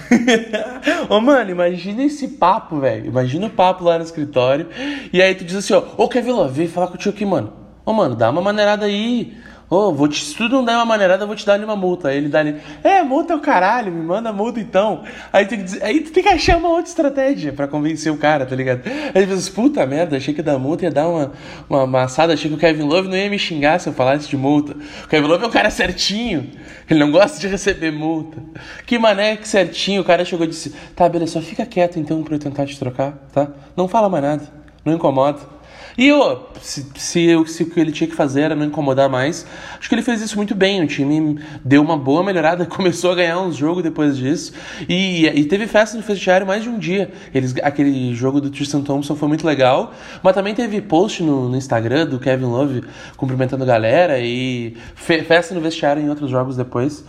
[1.09, 3.07] Ô, mano, imagina esse papo, velho.
[3.07, 4.69] Imagina o papo lá no escritório.
[5.11, 7.51] E aí tu diz assim, ó, ô Kevin Love, vem falar contigo aqui, mano.
[7.85, 9.35] Ô, mano, dá uma maneirada aí.
[9.75, 12.09] Oh, vou te, se tu não der uma maneirada, eu vou te dar uma multa.
[12.09, 15.03] Aí ele dá ali, é, multa é o caralho, me manda multa então.
[15.33, 18.55] Aí, dizer, aí tu tem que achar uma outra estratégia pra convencer o cara, tá
[18.55, 18.83] ligado?
[18.87, 21.33] Aí ele diz, puta merda, achei que dar multa ia dar uma,
[21.71, 24.37] uma amassada, achei que o Kevin Love não ia me xingar se eu falasse de
[24.37, 24.77] multa.
[25.05, 26.51] O Kevin Love é um cara certinho,
[26.91, 28.43] ele não gosta de receber multa.
[28.85, 32.23] Que mané que certinho, o cara chegou e disse, tá, beleza, só fica quieto então
[32.23, 33.49] pra eu tentar te trocar, tá?
[33.75, 34.43] Não fala mais nada,
[34.85, 35.62] não incomoda.
[35.97, 39.47] E eu, se, se, se, o que ele tinha que fazer era não incomodar mais,
[39.79, 40.83] acho que ele fez isso muito bem.
[40.83, 44.53] O time deu uma boa melhorada, começou a ganhar uns jogos depois disso.
[44.89, 47.11] E, e teve festa no vestiário mais de um dia.
[47.35, 51.57] Eles, aquele jogo do Tristan Thompson foi muito legal, mas também teve post no, no
[51.57, 52.85] Instagram do Kevin Love
[53.17, 57.05] cumprimentando a galera e fe, festa no vestiário em outros jogos depois.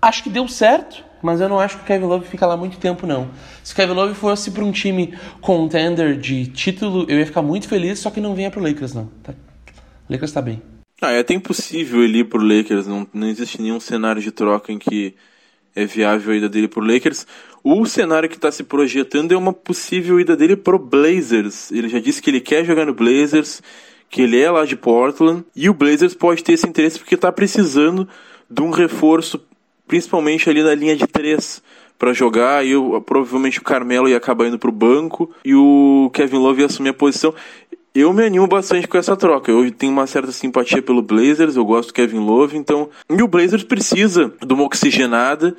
[0.00, 2.78] Acho que deu certo mas eu não acho que o Kevin Love fica lá muito
[2.78, 3.30] tempo, não.
[3.62, 7.68] Se o Kevin Love fosse para um time contender de título, eu ia ficar muito
[7.68, 9.06] feliz, só que não venha pro Lakers, não.
[9.22, 9.32] Tá,
[10.08, 10.60] O Lakers tá bem.
[11.00, 12.86] Ah, é até impossível ele ir pro Lakers.
[12.86, 15.14] Não, não existe nenhum cenário de troca em que
[15.74, 17.26] é viável a ida dele pro Lakers.
[17.64, 21.70] O cenário que está se projetando é uma possível ida dele pro Blazers.
[21.72, 23.62] Ele já disse que ele quer jogar no Blazers,
[24.10, 27.32] que ele é lá de Portland, e o Blazers pode ter esse interesse porque está
[27.32, 28.08] precisando
[28.50, 29.40] de um reforço,
[29.92, 31.62] principalmente ali na linha de três
[31.98, 36.38] para jogar, e eu, provavelmente o Carmelo ia acabar indo pro banco e o Kevin
[36.38, 37.34] Love ia assumir a posição.
[37.94, 39.52] Eu me animo bastante com essa troca.
[39.52, 42.88] Eu tenho uma certa simpatia pelo Blazers, eu gosto do Kevin Love, então.
[43.10, 45.54] E o Blazers precisa de uma oxigenada.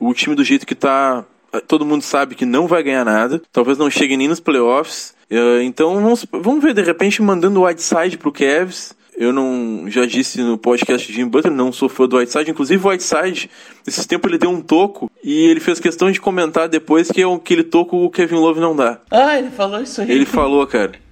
[0.00, 1.22] O time do jeito que tá.
[1.68, 3.42] Todo mundo sabe que não vai ganhar nada.
[3.52, 5.14] Talvez não chegue nem nos playoffs.
[5.28, 8.96] Eh, então vamos, vamos ver, de repente, mandando o Whiteside pro Cavs.
[9.16, 12.50] Eu não já disse no podcast de Jim Butler, não sou fã do Whiteside.
[12.50, 13.50] Inclusive, o Whiteside,
[13.86, 17.62] esses tempos ele deu um toco e ele fez questão de comentar depois que aquele
[17.62, 19.00] toco o Kevin Love não dá.
[19.10, 20.10] Ah, ele falou isso aí.
[20.10, 20.92] Ele falou, cara.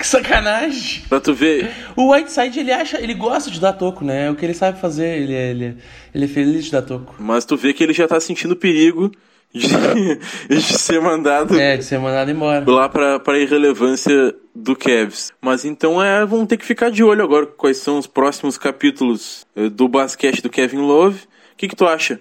[0.00, 1.02] Que sacanagem!
[1.10, 1.70] Pra tu ver.
[1.94, 4.28] O Whiteside, ele acha, ele gosta de dar toco, né?
[4.28, 5.74] É o que ele sabe fazer, ele é, ele, é,
[6.14, 7.14] ele é feliz de dar toco.
[7.18, 9.12] Mas tu vê que ele já tá sentindo perigo
[9.52, 11.58] de, de ser mandado.
[11.58, 12.64] É, de ser mandado embora.
[12.70, 15.32] Lá pra, pra irrelevância do Cavs.
[15.40, 19.46] Mas então é, vamos ter que ficar de olho agora quais são os próximos capítulos
[19.56, 21.18] eh, do basquete do Kevin Love.
[21.52, 22.20] O que, que tu acha?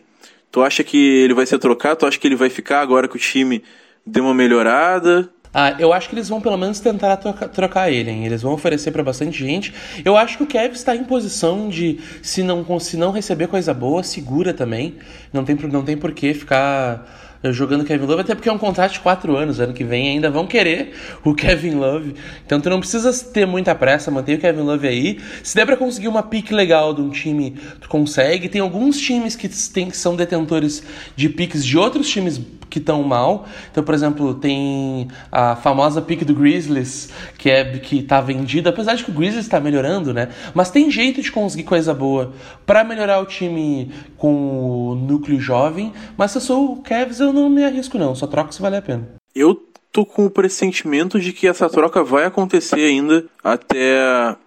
[0.51, 1.99] Tu acha que ele vai ser trocado?
[1.99, 3.63] Tu acha que ele vai ficar agora que o time
[4.05, 5.29] deu uma melhorada?
[5.53, 8.25] Ah, eu acho que eles vão pelo menos tentar trocar, trocar ele, hein?
[8.25, 9.73] Eles vão oferecer para bastante gente.
[10.05, 13.73] Eu acho que o Kevin está em posição de, se não, se não receber coisa
[13.73, 14.97] boa, segura também.
[15.33, 17.03] Não tem, não tem por que ficar
[17.43, 20.29] jogando Kevin Love, até porque é um contrato de 4 anos, ano que vem ainda
[20.29, 20.93] vão querer
[21.23, 22.13] o Kevin Love.
[22.45, 25.19] Então tu não precisa ter muita pressa, mantém o Kevin Love aí.
[25.41, 28.49] Se der para conseguir uma pique legal de um time, tu consegue.
[28.49, 30.83] Tem alguns times que, tem, que são detentores
[31.15, 32.39] de piques de outros times
[32.69, 33.47] que estão mal.
[33.71, 38.95] Então, por exemplo, tem a famosa pick do Grizzlies, que é que tá vendida, apesar
[38.95, 40.29] de que o Grizzlies está melhorando, né?
[40.53, 42.33] Mas tem jeito de conseguir coisa boa
[42.65, 45.91] para melhorar o time com o núcleo jovem.
[46.17, 48.77] Mas se eu sou o Cavs, eu não me arrisco não, só troco se vale
[48.77, 49.07] a pena.
[49.33, 49.55] Eu
[49.91, 53.97] tô com o pressentimento de que essa troca vai acontecer ainda até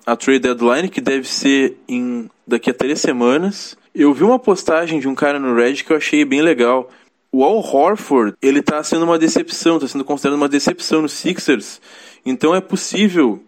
[0.07, 3.77] a trade deadline, que deve ser em daqui a três semanas.
[3.95, 6.89] Eu vi uma postagem de um cara no Reddit que eu achei bem legal
[7.33, 11.81] o Al Horford, ele tá sendo uma decepção, tá sendo considerado uma decepção no Sixers.
[12.27, 13.43] Então é possível,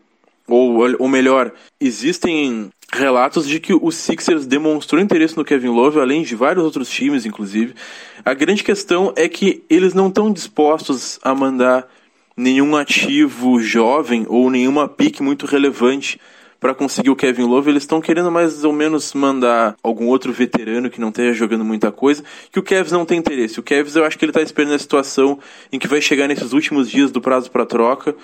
[0.48, 6.22] ou, ou melhor, existem relatos de que o Sixers demonstrou interesse no Kevin Love, além
[6.22, 7.74] de vários outros times, inclusive.
[8.24, 11.86] A grande questão é que eles não estão dispostos a mandar
[12.36, 16.18] nenhum ativo jovem ou nenhuma pique muito relevante
[16.64, 20.88] para conseguir o Kevin Love, eles estão querendo mais ou menos mandar algum outro veterano
[20.88, 23.60] que não esteja jogando muita coisa, que o Kevs não tem interesse.
[23.60, 25.38] O Kevs eu acho que ele está esperando a situação
[25.70, 28.16] em que vai chegar nesses últimos dias do prazo para troca,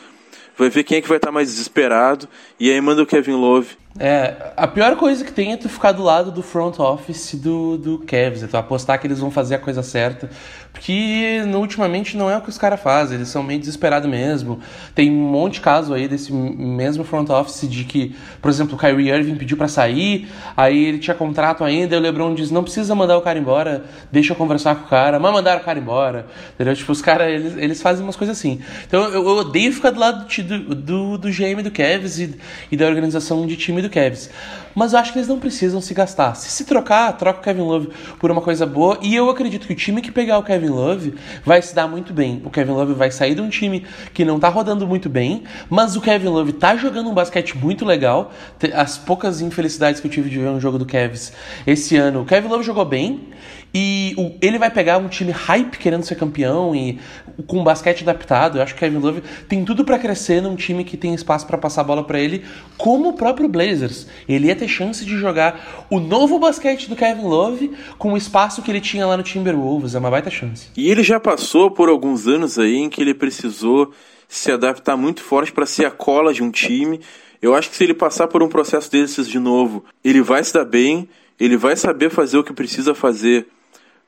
[0.57, 2.27] vai ver quem é que vai estar tá mais desesperado
[2.59, 3.77] e aí manda o Kevin Love.
[3.99, 7.77] É, a pior coisa que tem é tu ficar do lado do front office do,
[7.77, 10.31] do Cavs, é tu apostar que eles vão fazer a coisa certa.
[10.73, 14.61] Porque ultimamente não é o que os caras fazem, eles são meio desesperados mesmo.
[14.95, 18.79] Tem um monte de caso aí desse mesmo front office de que, por exemplo, o
[18.79, 22.63] Kyrie Irving pediu para sair, aí ele tinha contrato ainda, e o LeBron diz: não
[22.63, 25.79] precisa mandar o cara embora, deixa eu conversar com o cara, mas mandaram o cara
[25.79, 26.27] embora.
[26.55, 26.75] Entendeu?
[26.77, 28.61] Tipo, os caras, eles, eles fazem umas coisas assim.
[28.87, 32.39] Então eu, eu odeio ficar do lado do, do, do GM do Cavs e,
[32.71, 34.31] e da organização de time do Cavs.
[34.75, 36.35] Mas eu acho que eles não precisam se gastar.
[36.35, 38.99] Se se trocar, troca o Kevin Love por uma coisa boa.
[39.03, 41.15] E eu acredito que o time que pegar o Kevin Love
[41.45, 42.41] vai se dar muito bem.
[42.45, 45.97] O Kevin Love vai sair de um time que não tá rodando muito bem, mas
[45.97, 48.33] o Kevin Love tá jogando um basquete muito legal.
[48.75, 51.33] As poucas infelicidades que eu tive de ver um jogo do Cavs
[51.67, 53.29] esse ano, o Kevin Love jogou bem.
[53.73, 56.99] E o, ele vai pegar um time hype querendo ser campeão e
[57.47, 58.59] com basquete adaptado.
[58.59, 61.57] Eu acho que Kevin Love tem tudo para crescer num time que tem espaço para
[61.57, 62.45] passar a bola para ele,
[62.77, 64.07] como o próprio Blazers.
[64.29, 68.63] Ele ia ter chance de jogar o novo basquete do Kevin Love com o espaço
[68.63, 69.95] que ele tinha lá no Timberwolves.
[69.95, 70.69] É uma baita chance.
[70.77, 73.93] E ele já passou por alguns anos aí em que ele precisou
[74.29, 77.01] se adaptar muito forte para ser a cola de um time.
[77.43, 80.53] Eu acho que se ele passar por um processo desses de novo, ele vai se
[80.55, 81.09] dar bem,
[81.39, 83.47] ele vai saber fazer o que precisa fazer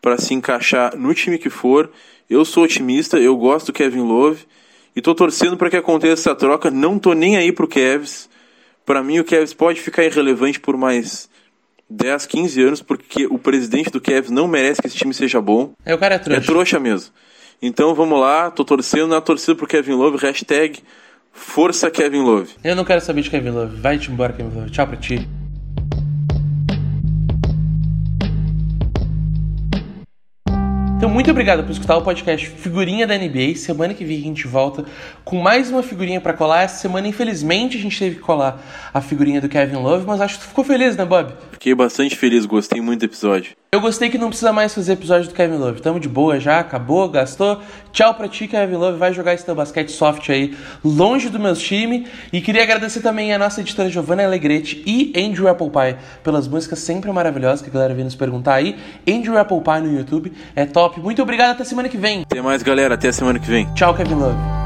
[0.03, 1.91] para se encaixar no time que for.
[2.29, 4.45] Eu sou otimista, eu gosto do Kevin Love
[4.95, 6.71] e tô torcendo para que aconteça essa troca.
[6.71, 8.29] Não tô nem aí pro Kevs.
[8.85, 11.31] Para mim o Kevs pode ficar irrelevante por mais
[11.89, 15.73] 10, 15 anos porque o presidente do Kevs não merece que esse time seja bom.
[15.85, 16.43] É, o cara é trouxa.
[16.43, 17.13] É trouxa mesmo.
[17.63, 20.81] Então vamos lá, tô torcendo na torcida pro Kevin Love, hashtag
[21.33, 22.51] Força Kevin Love.
[22.65, 23.81] Eu não quero saber de Kevin Love.
[23.81, 24.71] Vai-te embora, Kevin Love.
[24.71, 25.29] Tchau pra ti.
[31.03, 33.57] Então, muito obrigado por escutar o podcast Figurinha da NBA.
[33.57, 34.85] Semana que vem a gente volta
[35.25, 36.63] com mais uma figurinha para colar.
[36.63, 38.61] Essa semana, infelizmente, a gente teve que colar
[38.93, 41.33] a figurinha do Kevin Love, mas acho que tu ficou feliz, né, Bob?
[41.53, 43.53] Fiquei bastante feliz, gostei muito do episódio.
[43.75, 45.81] Eu gostei que não precisa mais fazer episódio do Kevin Love.
[45.81, 47.63] Tamo de boa já, acabou, gastou.
[47.91, 48.99] Tchau pra ti, Kevin Love.
[48.99, 50.55] Vai jogar esse teu basquete soft aí,
[50.85, 52.07] longe do meu time.
[52.31, 57.11] E queria agradecer também a nossa editora Giovanna Alegrete e Andrew Applepie pelas músicas sempre
[57.11, 58.77] maravilhosas que a galera vem nos perguntar aí.
[59.09, 61.01] Andrew Applepie no YouTube é top.
[61.01, 62.23] Muito obrigado, até semana que vem.
[62.23, 62.95] Até mais, galera.
[62.95, 63.73] Até semana que vem.
[63.73, 64.62] Tchau, Kevin Love.